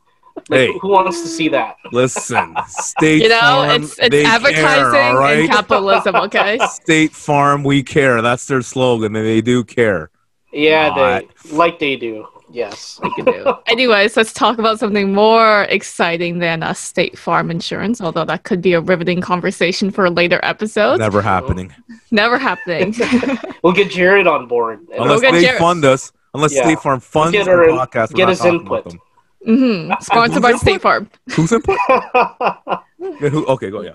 Like, 0.49 0.59
Hey. 0.59 0.77
who 0.81 0.89
wants 0.89 1.21
to 1.21 1.27
see 1.27 1.47
that? 1.49 1.75
Listen, 1.93 2.55
State 2.67 3.21
You 3.23 3.29
know, 3.29 3.39
Farm, 3.39 3.83
it's 3.83 3.97
it's 3.99 4.09
they 4.09 4.25
advertising 4.25 4.91
care, 4.91 5.03
all 5.03 5.15
right? 5.17 5.39
and 5.39 5.49
capitalism. 5.49 6.15
Okay. 6.15 6.59
State 6.69 7.13
Farm, 7.13 7.63
we 7.63 7.83
care. 7.83 8.21
That's 8.21 8.45
their 8.47 8.61
slogan, 8.61 9.15
and 9.15 9.25
they 9.25 9.41
do 9.41 9.63
care. 9.63 10.09
Yeah, 10.51 10.89
Not. 10.89 10.97
they 10.97 11.55
like 11.55 11.79
they 11.79 11.95
do. 11.95 12.27
Yes. 12.53 12.99
we 13.01 13.13
can 13.15 13.25
do. 13.25 13.53
Anyways, 13.67 14.15
let's 14.17 14.33
talk 14.33 14.57
about 14.59 14.77
something 14.79 15.13
more 15.13 15.63
exciting 15.63 16.39
than 16.39 16.63
uh, 16.63 16.73
State 16.73 17.17
Farm 17.17 17.49
insurance, 17.49 18.01
although 18.01 18.25
that 18.25 18.43
could 18.43 18.61
be 18.61 18.73
a 18.73 18.81
riveting 18.81 19.21
conversation 19.21 19.89
for 19.91 20.05
a 20.05 20.09
later 20.09 20.39
episode. 20.43 20.99
Never, 20.99 21.21
happening. 21.21 21.73
Never 22.11 22.37
happening 22.37 22.93
happening. 22.93 23.37
We'll 23.63 23.73
get 23.73 23.89
Jared 23.91 24.27
on 24.27 24.47
board. 24.47 24.79
And 24.93 25.03
unless 25.03 25.21
get 25.21 25.31
they 25.33 25.43
Jared. 25.43 25.59
fund 25.59 25.85
us. 25.85 26.11
Unless 26.33 26.53
Yeah. 26.55 26.63
State 26.63 26.79
Farm 26.79 26.99
funds 26.99 27.31
Get 27.33 27.45
the 27.45 27.51
her 27.51 27.69
in- 27.69 27.75
podcast, 27.77 28.13
get 28.13 28.23
not 28.25 28.29
his 28.29 28.45
input. 28.45 28.85
about 28.85 28.91
them. 28.91 28.99
hmm 29.45 29.91
Sponsored 30.01 30.41
by 30.41 30.53
State? 30.53 30.81
Farm. 30.81 31.09
Who's 31.35 31.51
input? 31.51 31.77
Yeah, 31.89 33.29
who, 33.29 33.45
okay, 33.47 33.69
go 33.69 33.81
yeah. 33.81 33.93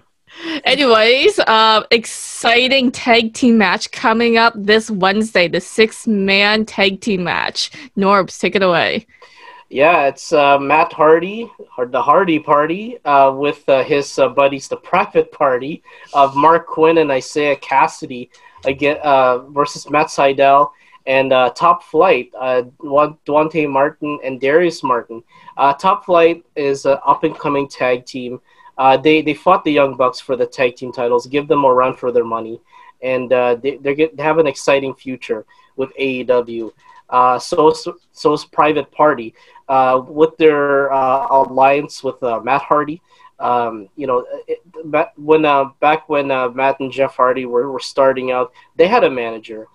Anyways, 0.64 1.38
uh, 1.40 1.84
exciting 1.90 2.92
tag 2.92 3.32
team 3.34 3.58
match 3.58 3.90
coming 3.90 4.36
up 4.36 4.52
this 4.56 4.90
Wednesday, 4.90 5.48
the 5.48 5.60
six 5.60 6.06
man 6.06 6.64
tag 6.66 7.00
team 7.00 7.24
match. 7.24 7.70
Norbs, 7.96 8.38
take 8.38 8.54
it 8.54 8.62
away. 8.62 9.06
yeah, 9.68 10.06
it's 10.06 10.32
uh, 10.32 10.58
Matt 10.58 10.92
Hardy, 10.92 11.50
the 11.88 12.02
Hardy 12.02 12.38
Party, 12.38 12.98
uh, 13.04 13.32
with 13.32 13.68
uh, 13.68 13.82
his 13.82 14.18
uh, 14.18 14.28
buddies, 14.28 14.68
the 14.68 14.76
Private 14.76 15.32
Party 15.32 15.82
of 16.14 16.34
Marq 16.34 16.66
Quen 16.66 16.98
and 16.98 17.10
Isiah 17.10 17.56
Kassidy, 17.56 18.30
again 18.64 18.98
uh, 19.02 19.38
versus 19.50 19.88
Matt 19.90 20.06
Sydal 20.06 20.70
and 21.06 21.30
Top 21.54 21.82
Flight, 21.82 22.30
uh, 22.38 22.62
Duante 22.80 23.68
Martin 23.68 24.18
and 24.24 24.40
Darius 24.40 24.82
Martin. 24.82 25.22
Top 25.78 26.04
Flight 26.04 26.44
is 26.56 26.84
an 26.84 26.98
up 27.06 27.24
and 27.24 27.38
coming 27.38 27.68
tag 27.68 28.06
team. 28.06 28.40
Uh, 28.78 28.96
they 28.96 29.22
they 29.22 29.34
fought 29.34 29.64
the 29.64 29.72
Young 29.72 29.96
Bucks 29.96 30.20
for 30.20 30.36
the 30.36 30.46
tag 30.46 30.76
team 30.76 30.92
titles. 30.92 31.26
Give 31.26 31.48
them 31.48 31.64
a 31.64 31.72
run 31.72 31.94
for 31.94 32.12
their 32.12 32.24
money, 32.24 32.60
and 33.02 33.32
uh, 33.32 33.56
they 33.56 33.78
get, 33.94 34.16
they 34.16 34.22
have 34.22 34.38
an 34.38 34.46
exciting 34.46 34.94
future 34.94 35.46
with 35.76 35.90
AEW. 35.98 36.72
Uh, 37.08 37.38
so 37.38 37.70
so 37.70 37.96
so 38.12 38.32
is 38.32 38.44
Private 38.44 38.90
Party 38.90 39.34
uh, 39.68 40.02
with 40.06 40.36
their 40.36 40.92
uh, 40.92 41.26
alliance 41.30 42.02
with 42.02 42.22
uh, 42.22 42.40
Matt 42.40 42.62
Hardy. 42.62 43.00
Um, 43.38 43.88
you 43.96 44.06
know, 44.06 44.26
it, 44.46 44.62
when 45.16 45.42
back 45.80 46.08
when 46.08 46.28
Matt 46.28 46.80
and 46.80 46.92
Jeff 46.92 47.16
Hardy 47.16 47.46
were, 47.46 47.70
were 47.70 47.80
starting 47.80 48.30
out, 48.30 48.52
they 48.76 48.88
had 48.88 49.04
a 49.04 49.10
manager 49.10 49.68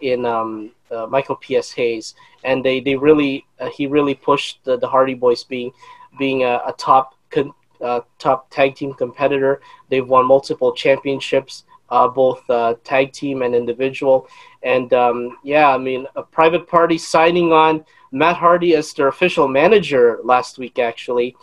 in 0.00 0.24
um, 0.26 0.70
Michael 1.08 1.36
P.S. 1.36 1.72
Hayes, 1.72 2.14
and 2.44 2.64
they 2.64 2.80
they 2.80 2.96
really 2.96 3.46
he 3.72 3.86
really 3.86 4.14
pushed 4.14 4.62
the, 4.64 4.76
the 4.76 4.88
Hardy 4.88 5.14
Boys 5.14 5.42
being 5.44 5.72
being 6.18 6.42
a, 6.42 6.60
a 6.66 6.74
top 6.76 7.14
con- 7.30 7.54
uh, 7.82 8.00
top 8.18 8.50
tag 8.50 8.74
team 8.74 8.94
competitor. 8.94 9.60
They've 9.88 10.06
won 10.06 10.26
multiple 10.26 10.72
championships, 10.72 11.64
uh, 11.90 12.08
both 12.08 12.48
uh, 12.50 12.74
tag 12.84 13.12
team 13.12 13.42
and 13.42 13.54
individual. 13.54 14.28
And 14.62 14.92
um, 14.92 15.38
yeah, 15.42 15.68
I 15.68 15.78
mean, 15.78 16.06
a 16.16 16.22
private 16.22 16.66
party 16.68 16.98
signing 16.98 17.52
on 17.52 17.84
Matt 18.12 18.36
Hardy 18.36 18.74
as 18.74 18.92
their 18.92 19.08
official 19.08 19.48
manager 19.48 20.20
last 20.24 20.58
week, 20.58 20.78
actually. 20.78 21.36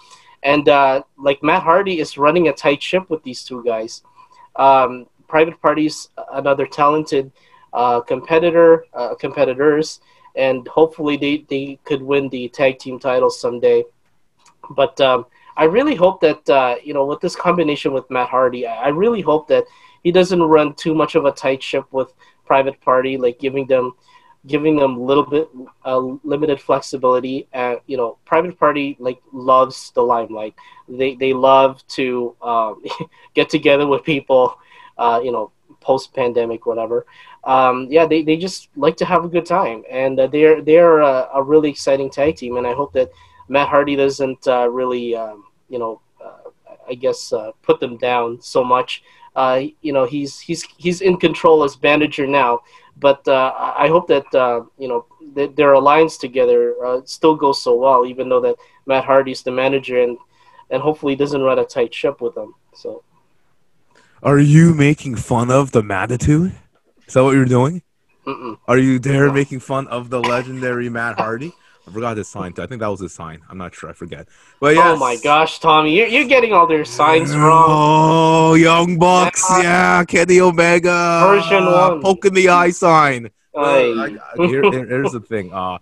And 0.43 0.69
uh, 0.69 1.03
like 1.17 1.41
Matt 1.41 1.63
Hardy 1.63 1.99
is 1.99 2.17
running 2.17 2.47
a 2.47 2.53
tight 2.53 2.81
ship 2.81 3.09
with 3.09 3.23
these 3.23 3.43
two 3.43 3.63
guys. 3.63 4.03
Um, 4.55 5.07
private 5.27 5.59
parties, 5.61 6.09
another 6.33 6.65
talented 6.67 7.31
uh, 7.73 8.01
competitor, 8.01 8.85
uh, 8.93 9.15
competitors, 9.15 9.99
and 10.35 10.67
hopefully 10.67 11.17
they, 11.17 11.45
they 11.49 11.79
could 11.83 12.01
win 12.01 12.29
the 12.29 12.47
tag 12.49 12.79
team 12.79 12.99
titles 12.99 13.39
someday. 13.39 13.83
But 14.69 14.99
um, 15.01 15.25
I 15.57 15.65
really 15.65 15.95
hope 15.95 16.21
that 16.21 16.49
uh, 16.49 16.75
you 16.83 16.93
know 16.93 17.05
with 17.05 17.21
this 17.21 17.35
combination 17.35 17.93
with 17.93 18.09
Matt 18.09 18.29
Hardy, 18.29 18.67
I 18.67 18.89
really 18.89 19.21
hope 19.21 19.47
that 19.47 19.65
he 20.03 20.11
doesn't 20.11 20.41
run 20.41 20.73
too 20.75 20.93
much 20.93 21.15
of 21.15 21.25
a 21.25 21.31
tight 21.31 21.63
ship 21.63 21.85
with 21.91 22.13
Private 22.45 22.79
Party, 22.81 23.17
like 23.17 23.39
giving 23.39 23.65
them 23.67 23.93
giving 24.47 24.75
them 24.75 24.97
a 24.97 25.01
little 25.01 25.25
bit 25.25 25.49
uh, 25.85 25.97
limited 26.23 26.61
flexibility. 26.61 27.47
And 27.53 27.79
you 27.87 27.97
know, 27.97 28.17
Private 28.25 28.59
Party 28.59 28.95
like 28.99 29.19
loves 29.31 29.91
the 29.95 30.01
limelight. 30.01 30.55
They 30.87 31.15
they 31.15 31.33
love 31.33 31.85
to 31.89 32.35
um, 32.41 32.83
get 33.33 33.49
together 33.49 33.87
with 33.87 34.03
people, 34.03 34.59
uh, 34.97 35.21
you 35.23 35.31
know, 35.31 35.51
post 35.81 36.13
pandemic, 36.13 36.65
whatever. 36.65 37.05
Um, 37.43 37.87
yeah, 37.89 38.05
they, 38.05 38.23
they 38.23 38.37
just 38.37 38.69
like 38.75 38.97
to 38.97 39.05
have 39.05 39.23
a 39.23 39.29
good 39.29 39.45
time, 39.45 39.83
and 39.89 40.19
uh, 40.19 40.27
they're 40.27 40.61
they're 40.61 40.99
a, 40.99 41.29
a 41.35 41.43
really 41.43 41.69
exciting 41.69 42.09
tag 42.09 42.37
team, 42.37 42.57
and 42.57 42.67
I 42.67 42.73
hope 42.73 42.93
that 42.93 43.11
Matt 43.47 43.69
Hardy 43.69 43.95
doesn't 43.95 44.47
uh, 44.47 44.67
really, 44.69 45.15
um, 45.15 45.45
you 45.69 45.79
know, 45.79 46.01
uh, 46.23 46.49
I 46.87 46.95
guess 46.95 47.31
uh, 47.33 47.51
put 47.61 47.79
them 47.79 47.97
down 47.97 48.41
so 48.41 48.63
much. 48.63 49.03
Uh, 49.35 49.63
you 49.81 49.91
know, 49.91 50.05
he's 50.05 50.39
he's 50.39 50.63
he's 50.77 51.01
in 51.01 51.17
control 51.17 51.63
as 51.63 51.81
manager 51.81 52.25
now, 52.25 52.61
but 52.97 53.27
uh, 53.27 53.53
I 53.77 53.87
hope 53.89 54.07
that 54.07 54.33
uh, 54.33 54.61
you 54.77 54.87
know 54.87 55.05
th- 55.35 55.55
their 55.55 55.73
alliance 55.73 56.17
together 56.17 56.75
uh, 56.85 57.01
still 57.05 57.35
goes 57.35 57.61
so 57.61 57.75
well, 57.75 58.05
even 58.05 58.29
though 58.29 58.39
that 58.41 58.55
Matt 58.85 59.03
Hardy's 59.03 59.43
the 59.43 59.51
manager 59.51 60.01
and 60.01 60.17
and 60.69 60.81
hopefully 60.81 61.15
doesn't 61.15 61.41
run 61.41 61.59
a 61.59 61.65
tight 61.65 61.93
ship 61.93 62.21
with 62.21 62.33
them. 62.35 62.55
So 62.73 63.03
Are 64.23 64.39
you 64.39 64.73
making 64.73 65.15
fun 65.17 65.51
of 65.51 65.71
the 65.71 65.83
Manitou? 65.83 66.51
Is 67.07 67.13
that 67.13 67.23
what 67.23 67.35
you're 67.35 67.45
doing? 67.45 67.83
mm-mm. 68.25 68.57
Are 68.67 68.77
you 68.77 68.99
there 68.99 69.31
making 69.31 69.59
fun 69.59 69.87
of 69.87 70.09
the 70.09 70.19
legendary 70.19 70.89
Matt 70.89 71.19
Hardy? 71.19 71.53
I 71.87 71.91
forgot 71.91 72.17
his 72.17 72.27
sign. 72.27 72.53
Too. 72.53 72.63
I 72.63 72.67
think 72.67 72.81
that 72.81 72.87
was 72.87 72.99
his 72.99 73.13
sign. 73.13 73.41
I'm 73.49 73.57
not 73.57 73.75
sure. 73.75 73.89
I 73.89 73.93
forget. 73.93 74.27
But 74.59 74.75
yes. 74.75 74.83
oh 74.87 74.97
my 74.97 75.17
gosh, 75.17 75.59
Tommy, 75.59 75.95
you're, 75.95 76.07
you're 76.07 76.27
getting 76.27 76.51
all 76.51 76.65
their 76.65 76.83
signs 76.85 77.35
wrong. 77.35 77.65
Oh, 77.67 78.53
Young 78.55 78.97
Bucks. 78.97 79.43
Yeah, 79.61 80.03
Kenny 80.05 80.39
Omega. 80.39 81.21
Version 81.27 81.65
one. 81.65 82.01
Poke 82.01 82.25
in 82.25 82.33
the 82.33 82.49
eye 82.49 82.71
sign. 82.71 83.29
I- 83.55 84.17
here- 84.37 84.63
here's 84.71 85.11
the 85.11 85.19
thing. 85.21 85.53
Uh, 85.53 85.77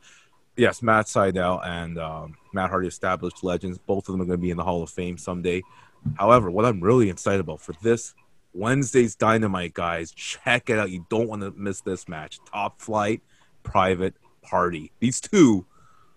yes, 0.58 0.82
Matt 0.82 1.06
Sydal 1.06 1.66
and 1.66 1.98
um, 1.98 2.36
Matt 2.54 2.70
Hardy 2.70 2.88
established 2.90 3.44
legends. 3.44 3.78
Both 3.78 4.10
of 4.10 4.14
them 4.14 4.22
are 4.22 4.26
going 4.26 4.38
to 4.40 4.42
be 4.42 4.52
in 4.52 4.58
the 4.58 4.64
Hall 4.64 4.84
of 4.84 4.90
Fame 4.90 5.18
someday. 5.18 5.64
However, 6.16 6.52
what 6.52 6.66
I'm 6.66 6.82
really 6.82 7.10
excited 7.10 7.40
about 7.40 7.62
for 7.62 7.74
this 7.82 8.14
Wednesday's 8.54 9.16
Dynamite, 9.16 9.74
guys, 9.74 10.12
check 10.12 10.70
it 10.70 10.78
out. 10.78 10.92
You 10.92 11.06
don't 11.10 11.30
want 11.30 11.42
to 11.44 11.52
miss 11.52 11.80
this 11.82 12.08
match. 12.10 12.40
Top 12.52 12.80
Flight, 12.82 13.22
Private 13.64 14.16
Party. 14.44 14.92
These 15.00 15.22
two 15.22 15.66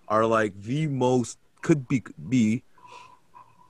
are 0.09 0.27
like 0.27 0.61
the 0.61 0.87
most 0.87 1.39
could 1.63 1.89
be 1.89 2.03
be 2.29 2.63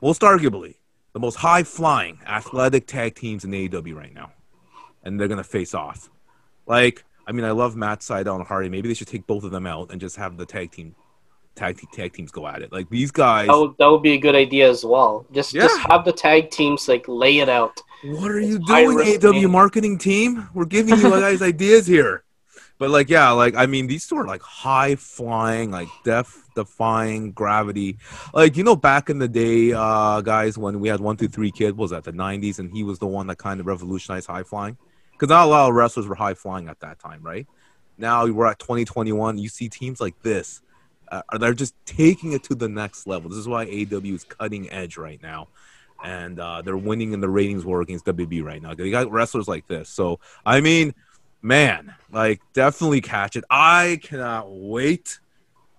most 0.03 0.21
arguably 0.23 0.75
the 1.17 1.21
most 1.21 1.37
high 1.37 1.63
flying 1.63 2.19
athletic 2.27 2.87
tag 2.87 3.15
teams 3.15 3.43
in 3.43 3.51
AEW 3.51 3.95
right 3.95 4.13
now. 4.13 4.33
And 5.03 5.19
they're 5.19 5.29
gonna 5.29 5.43
face 5.43 5.73
off. 5.73 6.11
Like 6.67 7.05
I 7.27 7.33
mean, 7.33 7.47
I 7.47 7.53
love 7.53 7.75
Matt 7.75 8.01
Sydal 8.01 8.37
and 8.37 8.47
Hardy. 8.47 8.69
Maybe 8.69 8.89
they 8.89 8.93
should 8.93 9.09
take 9.09 9.27
both 9.27 9.43
of 9.43 9.51
them 9.51 9.67
out 9.67 9.91
and 9.91 9.99
just 9.99 10.17
have 10.17 10.37
the 10.37 10.45
tag 10.45 10.73
team, 10.73 10.95
tag 11.55 11.81
tag 11.95 12.13
teams 12.13 12.31
go 12.31 12.47
at 12.47 12.61
it. 12.61 12.71
Like 12.71 12.91
these 12.91 13.11
guys. 13.11 13.47
That 13.47 13.59
would, 13.59 13.79
that 13.79 13.91
would 13.91 14.03
be 14.03 14.13
a 14.13 14.19
good 14.19 14.35
idea 14.35 14.69
as 14.69 14.85
well. 14.85 15.25
Just 15.33 15.55
just 15.55 15.81
have 15.91 16.05
the 16.05 16.13
tag 16.13 16.51
teams 16.51 16.87
like 16.87 17.07
lay 17.09 17.39
it 17.39 17.49
out. 17.49 17.81
What 18.05 18.31
are 18.31 18.39
you 18.39 18.59
doing, 18.59 19.25
AW 19.25 19.49
marketing 19.49 19.97
team? 19.97 20.51
We're 20.53 20.67
giving 20.67 20.99
you 20.99 21.11
guys 21.11 21.41
ideas 21.55 21.87
here. 21.87 22.25
But 22.79 22.91
like, 22.91 23.09
yeah, 23.09 23.31
like 23.31 23.55
I 23.55 23.67
mean, 23.67 23.87
these 23.87 24.07
two 24.07 24.17
are 24.17 24.27
like 24.27 24.43
high 24.43 24.97
flying, 24.97 25.71
like 25.71 25.89
death 26.05 26.49
defying 26.55 27.33
gravity. 27.33 27.99
Like 28.35 28.57
you 28.57 28.65
know, 28.65 28.77
back 28.77 29.09
in 29.09 29.19
the 29.19 29.29
day, 29.29 29.73
uh, 29.73 30.21
guys, 30.21 30.59
when 30.59 30.81
we 30.81 30.89
had 30.89 31.01
one 31.01 31.17
two 31.17 31.29
three 31.29 31.51
kid, 31.51 31.77
was 31.77 31.91
that 31.91 32.05
the 32.05 32.13
'90s, 32.13 32.59
and 32.59 32.71
he 32.71 32.83
was 32.83 32.99
the 32.99 33.07
one 33.07 33.27
that 33.29 33.39
kind 33.39 33.61
of 33.61 33.67
revolutionized 33.67 34.27
high 34.27 34.43
flying. 34.43 34.77
Because 35.13 35.31
not 35.31 35.47
a 35.47 35.51
lot 35.51 35.69
of 35.71 35.75
wrestlers 35.75 36.07
were 36.07 36.15
high 36.15 36.35
flying 36.35 36.69
at 36.69 36.81
that 36.81 36.99
time, 36.99 37.23
right? 37.23 37.47
Now 37.97 38.27
we're 38.27 38.47
at 38.47 38.59
2021. 38.59 39.39
You 39.39 39.49
see 39.49 39.71
teams 39.71 39.99
like 39.99 40.21
this. 40.23 40.61
Uh, 41.11 41.23
they're 41.39 41.55
just 41.55 41.75
taking 41.87 42.33
it 42.33 42.43
to 42.45 42.55
the 42.55 42.69
next 42.69 43.07
level. 43.07 43.31
This 43.31 43.39
is 43.39 43.49
why 43.49 43.65
AW 43.65 44.05
is 44.05 44.25
cutting 44.25 44.71
edge 44.71 44.99
right 44.99 45.23
now 45.23 45.49
and 46.05 46.39
uh, 46.39 46.63
they're 46.63 46.77
winning 46.77 47.13
in 47.13 47.21
the 47.21 47.29
ratings 47.29 47.65
war 47.65 47.81
against 47.81 48.05
WB 48.07 48.43
right 48.45 48.61
now. 48.61 48.75
They 48.75 48.91
got 48.91 49.11
wrestlers 49.11 49.49
like 49.49 49.67
this. 49.67 49.89
So 49.89 50.21
I 50.45 50.61
mean, 50.61 50.95
man, 51.43 51.95
like 52.11 52.41
definitely 52.53 53.01
catch 53.01 53.37
it. 53.37 53.45
I 53.51 54.01
cannot 54.03 54.47
wait. 54.51 55.21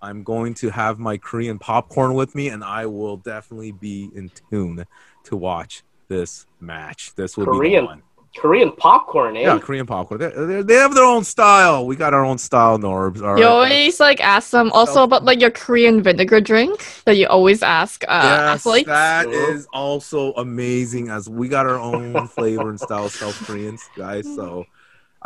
I'm 0.00 0.22
going 0.22 0.54
to 0.54 0.70
have 0.70 0.98
my 0.98 1.16
Korean 1.16 1.58
popcorn 1.58 2.14
with 2.14 2.34
me, 2.34 2.48
and 2.48 2.62
I 2.62 2.86
will 2.86 3.16
definitely 3.16 3.72
be 3.72 4.10
in 4.14 4.30
tune 4.50 4.84
to 5.24 5.36
watch 5.36 5.82
this 6.08 6.46
match. 6.60 7.14
This 7.16 7.36
will 7.36 7.46
be 7.46 7.50
Korean, 7.50 7.82
the 7.84 7.86
one. 7.86 8.02
Korean 8.36 8.70
popcorn, 8.72 9.36
eh? 9.36 9.40
Yeah, 9.40 9.58
Korean 9.58 9.86
popcorn. 9.86 10.20
They, 10.20 10.30
they, 10.30 10.62
they 10.62 10.74
have 10.74 10.94
their 10.94 11.04
own 11.04 11.24
style. 11.24 11.84
We 11.84 11.96
got 11.96 12.14
our 12.14 12.24
own 12.24 12.38
style, 12.38 12.78
Norbs. 12.78 13.20
All 13.22 13.36
You 13.36 13.44
right. 13.44 13.44
always 13.44 13.98
like 13.98 14.20
ask 14.20 14.50
them 14.52 14.70
also 14.70 15.02
about 15.02 15.24
like 15.24 15.40
your 15.40 15.50
Korean 15.50 16.00
vinegar 16.02 16.40
drink 16.40 16.84
that 17.04 17.16
you 17.16 17.26
always 17.26 17.62
ask 17.64 18.04
uh, 18.04 18.20
yes, 18.22 18.60
athletes. 18.60 18.86
that 18.86 19.24
Sure. 19.24 19.50
is 19.50 19.66
also 19.72 20.32
amazing. 20.34 21.08
As 21.08 21.28
we 21.28 21.48
got 21.48 21.66
our 21.66 21.78
own 21.80 22.28
flavor 22.28 22.70
and 22.70 22.80
style, 22.80 23.10
South 23.10 23.40
Koreans, 23.44 23.90
guys. 23.96 24.32
So 24.32 24.66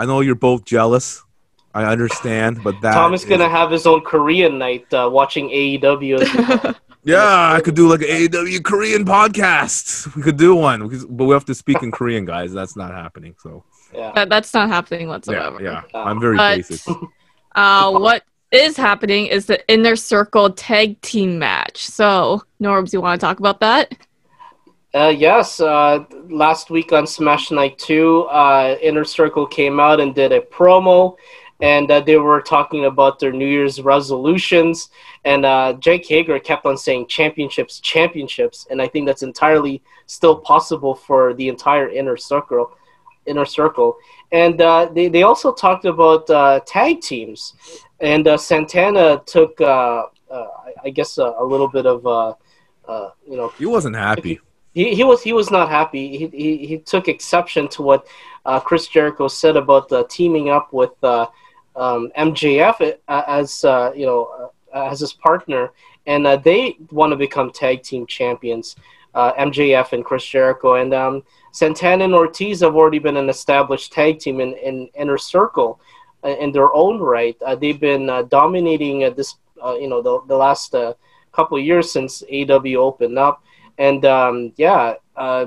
I 0.02 0.04
know 0.04 0.20
you're 0.20 0.34
both 0.34 0.64
jealous. 0.64 1.22
I 1.74 1.84
understand, 1.84 2.62
but 2.64 2.74
that 2.82 2.92
Thomas 2.92 3.22
is- 3.22 3.28
gonna 3.28 3.48
have 3.48 3.70
his 3.70 3.86
own 3.86 4.00
Korean 4.02 4.58
night 4.58 4.92
uh, 4.92 5.08
watching 5.12 5.48
AEW. 5.48 6.76
Yeah, 7.04 7.52
I 7.52 7.60
could 7.60 7.74
do 7.74 7.88
like 7.88 8.02
an 8.02 8.06
AEW 8.06 8.62
Korean 8.62 9.04
podcast. 9.04 10.14
We 10.14 10.22
could 10.22 10.36
do 10.36 10.54
one, 10.54 10.80
but 11.10 11.24
we 11.24 11.32
have 11.34 11.44
to 11.46 11.54
speak 11.54 11.82
in 11.82 11.90
Korean, 11.90 12.24
guys. 12.24 12.52
That's 12.52 12.76
not 12.76 12.92
happening. 12.92 13.34
So 13.42 13.64
yeah. 13.92 14.12
That, 14.14 14.28
that's 14.28 14.54
not 14.54 14.68
happening 14.68 15.08
whatsoever. 15.08 15.60
yeah, 15.60 15.82
Uh, 15.92 15.98
I'm 16.04 16.20
very 16.20 16.36
but- 16.36 16.56
basic. 16.58 16.80
Uh, 17.56 17.90
what 17.98 18.22
is 18.52 18.76
happening 18.76 19.26
is 19.26 19.46
the 19.46 19.58
Inner 19.68 19.96
Circle 19.96 20.50
Tag 20.52 21.00
Team 21.02 21.38
match. 21.40 21.78
So, 21.86 22.42
Norbs, 22.62 22.92
you 22.92 23.00
want 23.00 23.20
to 23.20 23.26
talk 23.26 23.40
about 23.40 23.58
that? 23.60 23.92
Uh, 24.94 25.08
yes, 25.08 25.58
uh, 25.60 26.04
last 26.28 26.68
week 26.68 26.92
on 26.92 27.06
Smash 27.06 27.50
Night 27.50 27.78
2, 27.78 28.24
uh, 28.24 28.76
Inner 28.82 29.04
Circle 29.04 29.46
came 29.46 29.80
out 29.80 30.00
and 30.00 30.14
did 30.14 30.32
a 30.32 30.40
promo, 30.40 31.16
and 31.62 31.90
uh, 31.90 32.00
they 32.00 32.18
were 32.18 32.42
talking 32.42 32.84
about 32.84 33.18
their 33.18 33.32
New 33.32 33.46
Year's 33.46 33.80
resolutions. 33.80 34.90
And 35.24 35.46
uh, 35.46 35.74
Jake 35.74 36.06
Hager 36.06 36.38
kept 36.38 36.66
on 36.66 36.76
saying 36.76 37.06
championships, 37.06 37.80
championships, 37.80 38.66
and 38.70 38.82
I 38.82 38.88
think 38.88 39.06
that's 39.06 39.22
entirely 39.22 39.82
still 40.06 40.36
possible 40.36 40.94
for 40.94 41.32
the 41.34 41.48
entire 41.48 41.88
Inner 41.88 42.18
Circle. 42.18 42.72
Inner 43.24 43.46
Circle, 43.46 43.96
and 44.32 44.60
uh, 44.60 44.90
they 44.92 45.06
they 45.06 45.22
also 45.22 45.52
talked 45.52 45.84
about 45.84 46.28
uh, 46.28 46.58
tag 46.66 47.00
teams, 47.00 47.54
and 48.00 48.26
uh, 48.26 48.36
Santana 48.36 49.22
took, 49.26 49.60
uh, 49.60 50.06
uh, 50.28 50.46
I- 50.84 50.90
guess, 50.90 51.18
a, 51.18 51.32
a 51.38 51.44
little 51.44 51.68
bit 51.68 51.86
of, 51.86 52.04
uh, 52.04 52.34
uh, 52.88 53.10
you 53.24 53.36
know, 53.36 53.50
He 53.56 53.64
wasn't 53.64 53.94
happy. 53.94 54.40
He, 54.72 54.94
he 54.94 55.04
was 55.04 55.22
he 55.22 55.32
was 55.32 55.50
not 55.50 55.68
happy. 55.68 56.16
He, 56.16 56.26
he, 56.28 56.66
he 56.66 56.78
took 56.78 57.08
exception 57.08 57.68
to 57.68 57.82
what 57.82 58.06
uh, 58.46 58.60
Chris 58.60 58.88
Jericho 58.88 59.28
said 59.28 59.56
about 59.56 59.90
uh, 59.92 60.04
teaming 60.08 60.50
up 60.50 60.72
with 60.72 60.92
uh, 61.02 61.26
um, 61.76 62.10
MJF 62.18 62.96
uh, 63.08 63.22
as 63.26 63.64
uh, 63.64 63.92
you 63.94 64.06
know 64.06 64.50
uh, 64.74 64.88
as 64.90 65.00
his 65.00 65.12
partner, 65.12 65.70
and 66.06 66.26
they 66.42 66.76
want 66.90 67.12
to 67.12 67.16
become 67.16 67.50
tag 67.50 67.82
team 67.82 68.06
champions. 68.06 68.76
MJF 69.14 69.92
and 69.92 70.02
Chris 70.02 70.24
Jericho 70.24 70.76
and 70.76 70.94
um, 70.94 71.22
Santana 71.50 72.04
and 72.04 72.14
Ortiz 72.14 72.60
have 72.60 72.74
already 72.74 72.98
been 72.98 73.18
an 73.18 73.28
established 73.28 73.92
tag 73.92 74.18
team 74.18 74.40
in, 74.40 74.54
in 74.54 74.88
Inner 74.94 75.18
Circle 75.18 75.78
in 76.24 76.50
their 76.50 76.72
own 76.72 76.98
right. 76.98 77.36
They've 77.58 77.78
been 77.78 78.06
dominating 78.30 79.00
this 79.14 79.34
you 79.62 79.86
know 79.86 80.00
the 80.00 80.22
the 80.28 80.34
last 80.34 80.74
couple 81.32 81.58
years 81.58 81.92
since 81.92 82.22
AW 82.22 82.74
opened 82.76 83.18
up. 83.18 83.44
And 83.78 84.04
um, 84.04 84.52
yeah, 84.56 84.94
uh, 85.16 85.46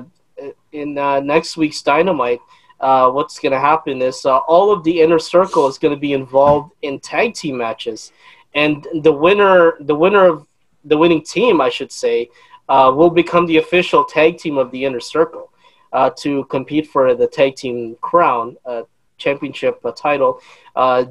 in 0.72 0.98
uh, 0.98 1.20
next 1.20 1.56
week's 1.56 1.82
Dynamite, 1.82 2.40
uh, 2.80 3.10
what's 3.10 3.38
going 3.38 3.52
to 3.52 3.60
happen 3.60 4.02
is 4.02 4.24
uh, 4.26 4.38
all 4.38 4.70
of 4.70 4.84
the 4.84 5.00
inner 5.00 5.18
circle 5.18 5.66
is 5.66 5.78
going 5.78 5.94
to 5.94 6.00
be 6.00 6.12
involved 6.12 6.72
in 6.82 7.00
tag 7.00 7.34
team 7.34 7.56
matches, 7.56 8.12
and 8.54 8.86
the 9.02 9.12
winner, 9.12 9.74
the 9.80 9.94
winner 9.94 10.26
of 10.26 10.46
the 10.84 10.96
winning 10.96 11.22
team, 11.22 11.60
I 11.60 11.68
should 11.68 11.90
say, 11.90 12.28
uh, 12.68 12.92
will 12.94 13.10
become 13.10 13.46
the 13.46 13.56
official 13.58 14.04
tag 14.04 14.38
team 14.38 14.58
of 14.58 14.70
the 14.70 14.84
inner 14.84 15.00
circle 15.00 15.52
uh, 15.92 16.10
to 16.18 16.44
compete 16.44 16.88
for 16.88 17.14
the 17.14 17.26
tag 17.26 17.56
team 17.56 17.96
crown. 18.00 18.56
Championship 19.18 19.82
title 19.96 20.42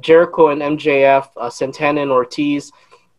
jericho 0.00 0.50
and 0.50 0.62
mjf 0.62 1.26
santana 1.50 2.02
and 2.02 2.12
ortiz 2.12 2.70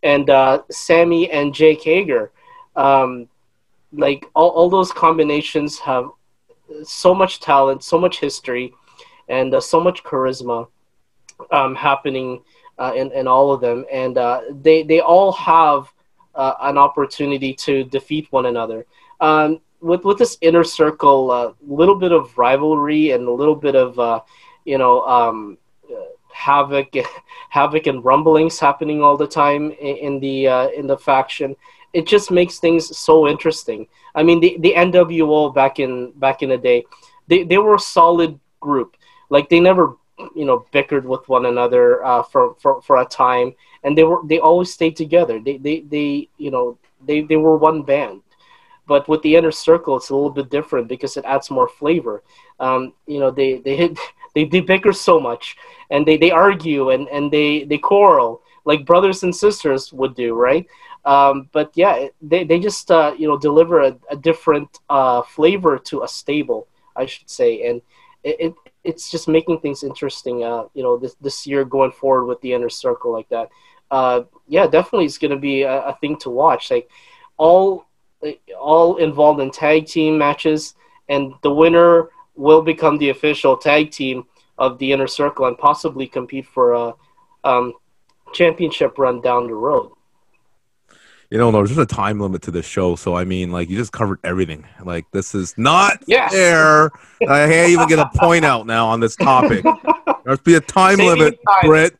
and 0.02 0.30
sammy 0.72 1.30
and 1.30 1.54
jake 1.54 1.84
hager 1.84 2.32
um, 2.78 3.28
like 3.92 4.26
all, 4.36 4.50
all 4.50 4.70
those 4.70 4.92
combinations 4.92 5.80
have 5.80 6.10
so 6.84 7.14
much 7.14 7.40
talent, 7.40 7.84
so 7.84 7.98
much 7.98 8.20
history, 8.20 8.74
and 9.30 9.54
uh, 9.54 9.62
so 9.62 9.80
much 9.80 10.04
charisma 10.04 10.68
um, 11.52 11.76
happening 11.76 12.42
uh, 12.78 12.94
in, 12.96 13.12
in 13.12 13.28
all 13.28 13.52
of 13.52 13.62
them. 13.62 13.86
And 13.92 14.18
uh, 14.18 14.42
they, 14.62 14.84
they 14.84 15.00
all 15.00 15.32
have 15.34 15.92
uh, 16.36 16.54
an 16.62 16.78
opportunity 16.78 17.54
to 17.54 17.84
defeat 17.86 18.28
one 18.32 18.46
another. 18.46 18.86
Um, 19.20 19.62
with, 19.82 20.04
with 20.04 20.18
this 20.18 20.38
inner 20.42 20.64
circle, 20.64 21.32
a 21.32 21.54
little 21.62 21.96
bit 21.96 22.12
of 22.12 22.38
rivalry 22.38 23.12
and 23.12 23.28
a 23.28 23.32
little 23.32 23.56
bit 23.56 23.76
of, 23.76 23.98
uh, 24.00 24.22
you 24.66 24.78
know, 24.78 25.02
um, 25.06 25.58
uh, 25.90 26.04
havoc, 26.34 26.94
havoc 27.50 27.88
and 27.88 28.04
rumblings 28.04 28.60
happening 28.60 29.02
all 29.02 29.18
the 29.18 29.28
time 29.28 29.72
in, 29.72 29.98
in 29.98 30.20
the 30.20 30.48
uh, 30.48 30.68
in 30.70 30.88
the 30.88 30.98
faction 30.98 31.56
it 31.94 32.06
just 32.06 32.32
makes 32.32 32.60
things 32.60 32.96
so 32.98 33.28
interesting. 33.28 33.88
I 34.16 34.24
mean, 34.24 34.40
the, 34.40 34.58
the 34.60 34.74
NWO 34.76 35.54
back 35.54 35.80
in 35.80 36.12
back 36.12 36.42
in 36.42 36.50
the 36.50 36.58
day, 36.58 36.86
they, 37.28 37.44
they 37.44 37.58
were 37.58 37.76
a 37.76 37.80
solid 37.80 38.40
group. 38.60 38.98
Like 39.30 39.50
they 39.50 39.60
never, 39.60 39.96
you 40.36 40.46
know, 40.46 40.66
bickered 40.72 41.06
with 41.06 41.28
one 41.28 41.46
another 41.46 42.04
uh, 42.04 42.24
for, 42.24 42.56
for 42.56 42.82
for 42.82 42.98
a 42.98 43.06
time, 43.06 43.54
and 43.84 43.98
they 43.98 44.04
were 44.04 44.22
they 44.26 44.40
always 44.40 44.74
stayed 44.74 44.96
together. 44.96 45.40
They 45.40 45.58
they, 45.58 45.82
they 45.82 46.30
you 46.38 46.52
know 46.52 46.78
they, 47.06 47.22
they 47.22 47.38
were 47.38 47.58
one 47.58 47.84
band. 47.84 48.22
But 48.88 49.10
with 49.10 49.22
the 49.22 49.36
inner 49.36 49.52
circle, 49.52 49.98
it's 49.98 50.12
a 50.12 50.16
little 50.16 50.30
bit 50.30 50.50
different 50.50 50.88
because 50.88 51.18
it 51.18 51.26
adds 51.26 51.52
more 51.52 51.68
flavor. 51.68 52.24
Um, 52.60 52.94
you 53.06 53.20
know, 53.20 53.32
they 53.32 53.58
they 53.60 53.94
they, 54.36 54.46
they 54.46 54.62
bicker 54.62 54.94
so 54.94 55.20
much, 55.20 55.58
and 55.90 56.06
they, 56.06 56.16
they 56.18 56.32
argue 56.32 56.92
and, 56.92 57.08
and 57.10 57.32
they, 57.32 57.64
they 57.64 57.78
quarrel 57.78 58.42
like 58.68 58.86
brothers 58.86 59.24
and 59.24 59.34
sisters 59.34 59.92
would 59.94 60.14
do, 60.14 60.36
right? 60.36 60.68
Um, 61.08 61.48
but 61.54 61.72
yeah, 61.74 62.08
they, 62.22 62.44
they 62.44 62.60
just 62.60 62.92
uh, 62.92 63.14
you 63.18 63.30
know 63.30 63.38
deliver 63.38 63.80
a, 63.82 63.98
a 64.12 64.18
different 64.18 64.80
uh, 64.90 65.22
flavor 65.22 65.80
to 65.80 66.04
a 66.04 66.08
stable, 66.08 66.68
I 66.98 67.06
should 67.06 67.30
say, 67.30 67.70
and 67.70 67.82
it, 68.26 68.36
it 68.40 68.54
it's 68.84 69.10
just 69.10 69.30
making 69.30 69.62
things 69.62 69.84
interesting. 69.84 70.44
Uh, 70.44 70.66
you 70.74 70.84
know, 70.84 70.98
this 70.98 71.16
this 71.22 71.48
year 71.48 71.64
going 71.64 71.92
forward 71.92 72.26
with 72.26 72.42
the 72.42 72.52
inner 72.52 72.70
circle 72.70 73.14
like 73.14 73.30
that. 73.30 73.48
Uh, 73.90 74.24
yeah, 74.50 74.68
definitely, 74.68 75.06
it's 75.06 75.18
going 75.18 75.32
to 75.32 75.38
be 75.38 75.62
a, 75.64 75.82
a 75.84 75.98
thing 76.02 76.18
to 76.18 76.30
watch. 76.30 76.70
Like 76.70 76.90
all 77.38 77.86
all 78.60 78.98
involved 78.98 79.40
in 79.40 79.50
tag 79.50 79.86
team 79.86 80.18
matches, 80.18 80.76
and 81.08 81.34
the 81.42 81.54
winner 81.54 82.10
will 82.36 82.62
become 82.62 82.98
the 82.98 83.12
official 83.12 83.56
tag 83.56 83.92
team 83.92 84.26
of 84.58 84.78
the 84.78 84.92
inner 84.92 85.08
circle 85.08 85.46
and 85.46 85.58
possibly 85.58 86.06
compete 86.06 86.48
for 86.48 86.74
a 86.74 86.94
um, 87.46 87.72
championship 88.34 88.98
run 88.98 89.22
down 89.22 89.48
the 89.48 89.54
road. 89.54 89.92
You 91.30 91.38
know, 91.38 91.52
there's 91.52 91.70
just 91.70 91.80
a 91.80 91.86
time 91.86 92.20
limit 92.22 92.42
to 92.44 92.52
this 92.52 92.66
show, 92.66 92.96
so 92.96 93.16
I 93.16 93.26
mean, 93.26 93.52
like, 93.52 93.70
you 93.70 93.76
just 93.76 93.92
covered 93.92 94.20
everything. 94.24 94.66
Like, 94.84 95.06
this 95.12 95.36
is 95.36 95.54
not 95.58 96.02
Yes. 96.08 96.32
fair. 96.32 96.86
I 97.22 97.48
can't 97.48 97.70
even 97.72 97.88
get 97.90 98.00
a 98.00 98.10
point 98.16 98.46
out 98.46 98.66
now 98.66 98.88
on 98.88 99.00
this 99.00 99.16
topic. 99.16 99.66
There 100.24 100.34
must 100.34 100.44
be 100.44 100.56
a 100.56 100.60
time 100.60 100.98
Saving 100.98 101.20
limit, 101.20 101.40
time. 101.48 101.70
Britt. 101.70 101.96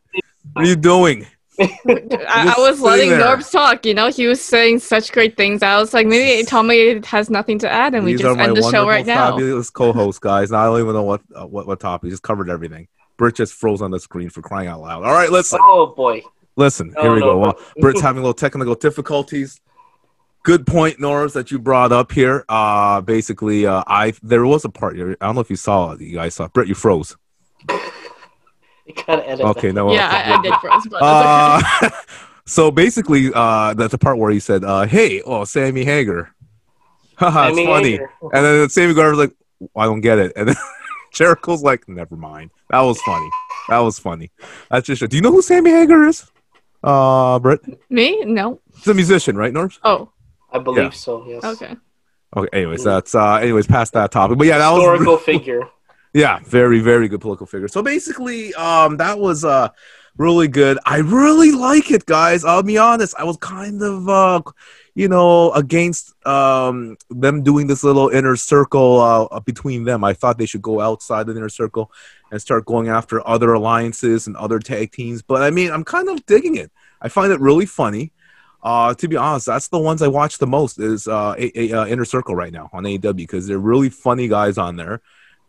What 0.52 0.66
are 0.66 0.68
you 0.68 0.76
doing? 0.76 1.26
I, 1.60 1.64
I 1.88 2.54
was 2.58 2.78
letting 2.78 3.08
sitting 3.08 3.18
there. 3.18 3.36
Norbs 3.36 3.50
talk. 3.50 3.86
You 3.86 3.94
know, 3.94 4.08
he 4.10 4.26
was 4.26 4.38
saying 4.40 4.80
such 4.80 5.12
great 5.12 5.34
things. 5.34 5.62
I 5.62 5.78
was 5.78 5.94
like, 5.94 6.06
maybe 6.06 6.44
Tommy 6.44 7.00
has 7.06 7.30
nothing 7.30 7.58
to 7.60 7.70
add, 7.72 7.94
and 7.94 8.04
we 8.04 8.16
just 8.16 8.38
end 8.38 8.54
the 8.54 8.70
show 8.70 8.86
right 8.86 9.06
now. 9.06 9.30
fabulous 9.30 9.70
co-hosts, 9.70 10.18
guys. 10.18 10.50
And 10.50 10.58
I 10.58 10.66
don't 10.66 10.78
even 10.80 10.92
know 10.92 11.04
what 11.04 11.22
uh, 11.34 11.46
what 11.46 11.66
what 11.66 11.80
topic. 11.80 12.02
We 12.04 12.10
just 12.10 12.22
covered 12.22 12.50
everything. 12.50 12.86
Britt 13.16 13.36
just 13.36 13.54
froze 13.54 13.80
on 13.80 13.90
the 13.92 13.98
screen 13.98 14.28
for 14.28 14.42
crying 14.42 14.68
out 14.68 14.80
loud. 14.82 15.04
All 15.04 15.12
right, 15.12 15.30
let's. 15.32 15.54
Oh 15.54 15.94
boy. 15.96 16.22
Listen. 16.58 16.92
No, 16.96 17.02
Here 17.02 17.14
we 17.14 17.20
no, 17.20 17.26
go. 17.26 17.32
no. 17.32 17.38
Well, 17.38 17.60
Britt's 17.78 18.00
having 18.00 18.18
a 18.18 18.22
little 18.22 18.34
technical 18.34 18.74
difficulties. 18.74 19.60
Good 20.42 20.66
point, 20.66 20.98
Norris, 20.98 21.32
that 21.34 21.52
you 21.52 21.58
brought 21.60 21.92
up 21.92 22.10
here. 22.10 22.44
Uh, 22.48 23.00
basically, 23.00 23.64
uh, 23.64 23.84
I 23.86 24.12
there 24.24 24.44
was 24.44 24.64
a 24.64 24.68
part 24.68 24.96
here. 24.96 25.16
I 25.20 25.26
don't 25.26 25.36
know 25.36 25.40
if 25.40 25.50
you 25.50 25.56
saw 25.56 25.92
it. 25.92 26.00
You 26.00 26.16
guys 26.16 26.34
saw. 26.34 26.48
Britt, 26.48 26.68
you 26.68 26.74
froze. 26.74 27.16
You 28.86 28.94
gotta 29.06 29.28
edit. 29.28 29.44
Okay, 29.44 29.66
that. 29.68 29.74
no. 29.74 29.92
yeah, 29.92 30.08
I, 30.08 30.38
I 30.38 30.40
did 30.40 30.54
froze, 30.62 30.88
but. 30.90 31.02
Uh, 31.02 31.90
so 32.46 32.70
basically, 32.70 33.30
uh, 33.34 33.74
that's 33.74 33.90
the 33.90 33.98
part 33.98 34.16
where 34.16 34.30
he 34.30 34.40
said, 34.40 34.64
uh, 34.64 34.86
"Hey, 34.86 35.20
oh, 35.20 35.44
Sammy 35.44 35.84
Hagar." 35.84 36.34
Haha, 37.16 37.48
it's 37.48 37.58
funny. 37.58 37.90
Hager. 37.90 38.10
And 38.32 38.44
then 38.46 38.68
Sammy 38.70 38.94
Guevara's 38.94 39.18
like, 39.18 39.32
"I 39.76 39.84
don't 39.84 40.00
get 40.00 40.18
it." 40.18 40.32
And 40.36 40.48
then 40.48 40.56
Jericho's 41.12 41.62
like, 41.62 41.86
"Never 41.86 42.16
mind." 42.16 42.50
That 42.70 42.80
was 42.80 42.98
funny. 43.02 43.28
That 43.68 43.80
was 43.80 43.98
funny. 43.98 44.30
That's 44.70 44.86
just. 44.86 45.06
Do 45.06 45.14
you 45.18 45.22
know 45.22 45.32
who 45.32 45.42
Sammy 45.42 45.68
Hagar 45.68 46.04
is? 46.08 46.24
Uh, 46.82 47.38
Britt. 47.38 47.60
Me? 47.90 48.24
No. 48.24 48.60
He's 48.76 48.86
a 48.88 48.94
musician, 48.94 49.36
right, 49.36 49.52
Norbs? 49.52 49.78
Oh, 49.82 50.10
I 50.52 50.58
believe 50.58 50.84
Yeah. 50.84 50.90
so. 50.90 51.24
Yes. 51.26 51.44
okay. 51.44 51.76
Okay. 52.36 52.48
Anyways, 52.52 52.84
that's 52.84 53.14
uh. 53.14 53.34
Anyways, 53.36 53.66
past 53.66 53.92
that 53.94 54.10
topic. 54.12 54.38
But 54.38 54.46
yeah, 54.46 54.58
that 54.58 54.70
was 54.70 54.82
Historical 54.82 55.16
figure. 55.32 55.62
Yeah, 56.14 56.40
very, 56.44 56.80
very 56.80 57.08
good 57.08 57.20
political 57.20 57.46
figure. 57.46 57.68
So 57.68 57.82
basically, 57.82 58.54
um, 58.54 58.96
that 58.98 59.18
was 59.18 59.44
uh 59.44 59.68
really 60.16 60.48
good. 60.48 60.78
I 60.84 60.98
really 60.98 61.52
like 61.52 61.90
it, 61.90 62.04
guys. 62.06 62.44
I'll 62.44 62.62
be 62.62 62.76
honest. 62.78 63.14
I 63.18 63.24
was 63.24 63.36
kind 63.38 63.82
of 63.82 64.08
uh 64.08 64.42
you 64.94 65.08
know 65.08 65.52
against 65.52 66.12
um 66.26 66.96
them 67.10 67.42
doing 67.42 67.66
this 67.66 67.82
little 67.84 68.08
inner 68.08 68.36
circle 68.36 69.00
uh 69.00 69.40
between 69.40 69.84
them. 69.84 70.04
I 70.04 70.12
thought 70.12 70.38
they 70.38 70.46
should 70.46 70.62
go 70.62 70.80
outside 70.80 71.26
the 71.26 71.36
inner 71.36 71.48
circle 71.48 71.90
and 72.30 72.40
start 72.40 72.66
going 72.66 72.88
after 72.88 73.26
other 73.26 73.52
alliances 73.52 74.26
and 74.26 74.36
other 74.36 74.58
tag 74.58 74.92
teams. 74.92 75.22
But 75.22 75.42
I 75.42 75.50
mean, 75.50 75.70
I'm 75.70 75.84
kind 75.84 76.08
of 76.08 76.24
digging 76.26 76.56
it. 76.56 76.70
I 77.00 77.08
find 77.08 77.32
it 77.32 77.40
really 77.40 77.66
funny. 77.66 78.12
Uh, 78.62 78.92
to 78.92 79.06
be 79.06 79.16
honest, 79.16 79.46
that's 79.46 79.68
the 79.68 79.78
ones 79.78 80.02
I 80.02 80.08
watch 80.08 80.38
the 80.38 80.46
most 80.46 80.80
is 80.80 81.06
uh, 81.06 81.34
a, 81.38 81.60
a, 81.60 81.72
uh 81.72 81.86
Inner 81.86 82.04
Circle 82.04 82.34
right 82.34 82.52
now 82.52 82.68
on 82.72 82.82
AEW 82.82 83.14
because 83.14 83.46
they're 83.46 83.58
really 83.58 83.88
funny 83.88 84.26
guys 84.26 84.58
on 84.58 84.76
there 84.76 85.00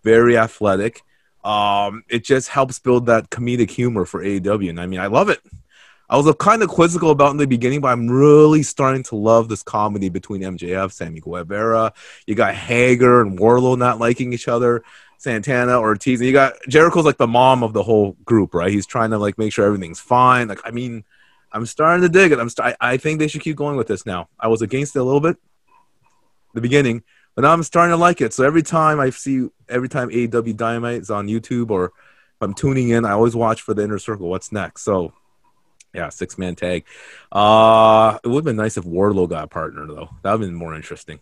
very 0.03 0.37
athletic. 0.37 1.01
Um, 1.43 2.03
it 2.09 2.23
just 2.23 2.49
helps 2.49 2.79
build 2.79 3.05
that 3.07 3.29
comedic 3.29 3.71
humor 3.71 4.05
for 4.05 4.23
AEW, 4.23 4.69
and 4.69 4.79
I 4.79 4.87
mean, 4.87 4.99
I 4.99 5.07
love 5.07 5.29
it. 5.29 5.39
I 6.09 6.17
was 6.17 6.33
kind 6.39 6.63
of 6.63 6.69
quizzical 6.69 7.11
about 7.11 7.31
in 7.31 7.37
the 7.37 7.45
beginning, 7.45 7.81
but 7.81 7.89
I'm 7.89 8.07
really 8.07 8.63
starting 8.63 9.03
to 9.03 9.15
love 9.15 9.47
this 9.47 9.61
comedy 9.61 10.09
between 10.09 10.41
MJF, 10.41 10.91
Sammy 10.91 11.19
Guevara. 11.19 11.93
You 12.25 12.33
got 12.33 12.55
Hager 12.55 13.21
and 13.21 13.37
Wardlow 13.37 13.77
not 13.77 13.99
liking 13.99 14.33
each 14.33 14.47
other, 14.47 14.83
Santana, 15.19 15.77
Ortiz, 15.77 16.21
and 16.21 16.27
you 16.27 16.33
got 16.33 16.53
Jericho's 16.69 17.03
like 17.03 17.17
the 17.17 17.27
mom 17.27 17.61
of 17.61 17.73
the 17.73 17.83
whole 17.83 18.15
group, 18.23 18.53
right? 18.53 18.71
He's 18.71 18.85
trying 18.85 19.11
to 19.11 19.17
like 19.17 19.37
make 19.37 19.51
sure 19.51 19.65
everything's 19.65 19.99
fine. 19.99 20.47
Like, 20.47 20.61
I 20.63 20.71
mean, 20.71 21.03
I'm 21.51 21.65
starting 21.65 22.03
to 22.03 22.09
dig 22.09 22.31
it. 22.31 22.39
I'm 22.39 22.49
st- 22.49 22.77
I 22.79 22.95
think 22.95 23.19
they 23.19 23.27
should 23.27 23.41
keep 23.41 23.57
going 23.57 23.75
with 23.75 23.87
this 23.87 24.05
now. 24.05 24.29
I 24.39 24.47
was 24.47 24.61
against 24.61 24.95
it 24.95 24.99
a 24.99 25.03
little 25.03 25.19
bit, 25.19 25.35
the 26.53 26.61
beginning, 26.61 27.03
but 27.35 27.41
now 27.41 27.51
I'm 27.51 27.63
starting 27.63 27.91
to 27.91 27.97
like 27.97 28.21
it. 28.21 28.33
So 28.33 28.45
every 28.45 28.63
time 28.63 29.01
I 29.01 29.09
see, 29.09 29.49
every 29.67 29.89
time 29.89 30.07
AEW 30.07 30.55
Dynamite 30.55 31.01
is 31.01 31.09
on 31.09 31.27
YouTube 31.27 31.69
or 31.69 31.87
if 31.87 31.91
I'm 32.39 32.53
tuning 32.53 32.87
in, 32.87 33.03
I 33.03 33.11
always 33.11 33.35
watch 33.35 33.61
for 33.61 33.73
the 33.73 33.83
inner 33.83 33.99
circle. 33.99 34.29
What's 34.29 34.53
next? 34.53 34.83
So, 34.83 35.11
yeah, 35.93 36.07
six 36.07 36.37
man 36.37 36.55
tag. 36.55 36.85
Uh, 37.29 38.19
it 38.23 38.27
would 38.29 38.37
have 38.37 38.45
been 38.45 38.55
nice 38.55 38.77
if 38.77 38.85
Wardlow 38.85 39.27
got 39.27 39.43
a 39.43 39.47
partner 39.47 39.85
though. 39.85 40.09
That 40.23 40.31
would 40.31 40.41
have 40.43 40.49
been 40.49 40.55
more 40.55 40.75
interesting. 40.75 41.19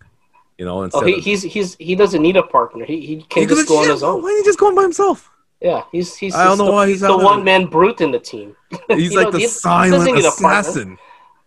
You 0.57 0.65
know, 0.65 0.81
instead 0.83 1.03
Oh, 1.03 1.05
he, 1.05 1.17
of, 1.17 1.23
he's 1.23 1.43
he's 1.43 1.75
he 1.75 1.95
doesn't 1.95 2.21
need 2.21 2.35
a 2.37 2.43
partner. 2.43 2.83
He 2.85 3.01
he 3.05 3.15
can 3.23 3.43
He 3.43 3.47
just 3.47 3.67
could've- 3.67 3.67
go 3.67 3.77
on 3.83 3.89
his 3.89 4.03
own. 4.03 4.21
Why 4.23 4.29
didn't 4.29 4.43
he 4.43 4.49
just 4.49 4.59
go 4.59 4.67
on 4.67 4.75
by 4.75 4.81
himself? 4.83 5.29
Yeah, 5.61 5.83
he's 5.91 6.15
he's. 6.15 6.35
I 6.35 6.43
don't 6.45 6.57
know 6.59 6.65
the, 6.65 6.71
why 6.71 6.87
he's 6.87 7.01
the 7.01 7.15
one 7.17 7.43
man 7.43 7.65
brute 7.67 8.01
in 8.01 8.11
the 8.11 8.19
team. 8.19 8.55
He's 8.89 9.15
like 9.15 9.25
know, 9.25 9.31
the 9.31 9.37
he- 9.39 9.43
he 9.45 9.49
silent 9.49 9.93
doesn't 9.93 10.15
need 10.15 10.25
a 10.25 10.29
partner. 10.31 10.59
assassin. 10.59 10.97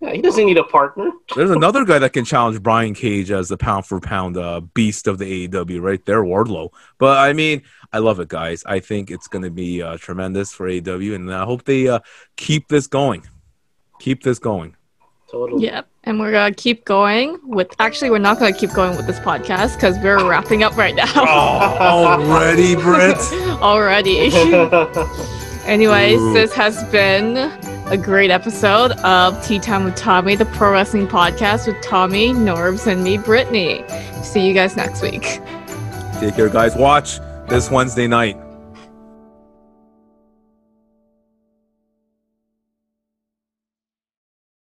Yeah, 0.00 0.12
he 0.14 0.22
doesn't 0.22 0.46
need 0.46 0.56
a 0.56 0.64
partner. 0.64 1.10
There's 1.36 1.50
another 1.60 1.84
guy 1.84 1.98
that 1.98 2.12
can 2.14 2.24
challenge 2.24 2.60
Brian 2.62 2.94
Cage 2.94 3.30
as 3.30 3.48
the 3.50 3.56
pound 3.58 3.84
for 3.86 4.00
pound 4.00 4.36
uh, 4.38 4.60
beast 4.60 5.06
of 5.06 5.18
the 5.18 5.46
AEW 5.46 5.80
right 5.82 6.04
there, 6.06 6.22
Wardlow. 6.24 6.70
But 6.98 7.18
I 7.18 7.34
mean, 7.34 7.62
I 7.92 7.98
love 7.98 8.18
it, 8.18 8.28
guys. 8.28 8.62
I 8.66 8.80
think 8.80 9.10
it's 9.10 9.28
going 9.28 9.44
to 9.44 9.50
be 9.50 9.82
uh, 9.82 9.98
tremendous 9.98 10.52
for 10.52 10.66
AEW, 10.68 11.14
and 11.14 11.32
I 11.32 11.44
hope 11.44 11.64
they 11.64 11.86
uh, 11.88 12.00
keep 12.36 12.66
this 12.68 12.86
going. 12.86 13.22
Keep 14.00 14.22
this 14.22 14.38
going. 14.38 14.74
Totally. 15.30 15.64
Yep. 15.64 15.86
And 16.04 16.18
we're 16.18 16.32
gonna 16.32 16.54
keep 16.54 16.84
going 16.84 17.38
with. 17.44 17.68
Actually, 17.78 18.10
we're 18.10 18.18
not 18.18 18.38
gonna 18.38 18.52
keep 18.56 18.72
going 18.72 18.96
with 18.96 19.06
this 19.06 19.20
podcast 19.20 19.74
because 19.76 19.96
we're 19.98 20.28
wrapping 20.28 20.62
up 20.64 20.76
right 20.76 20.94
now 20.94 21.06
Oh, 21.14 21.76
already, 22.18 22.74
Britt. 22.74 23.16
already. 23.62 24.30
Anyways, 25.66 26.18
Ooh. 26.20 26.32
this 26.32 26.52
has 26.54 26.82
been 26.90 27.36
a 27.92 27.96
great 27.96 28.30
episode 28.30 28.92
of 29.04 29.44
Tea 29.46 29.58
Time 29.60 29.84
with 29.84 29.94
Tommy, 29.94 30.34
the 30.34 30.46
pro 30.46 30.72
wrestling 30.72 31.06
podcast 31.06 31.66
with 31.66 31.80
Tommy, 31.82 32.30
Norbs, 32.30 32.86
and 32.90 33.04
me, 33.04 33.18
Brittany. 33.18 33.84
See 34.24 34.46
you 34.46 34.54
guys 34.54 34.74
next 34.74 35.02
week. 35.02 35.40
Take 36.18 36.34
care, 36.34 36.48
guys. 36.48 36.74
Watch 36.74 37.20
this 37.48 37.70
Wednesday 37.70 38.06
night. 38.06 38.36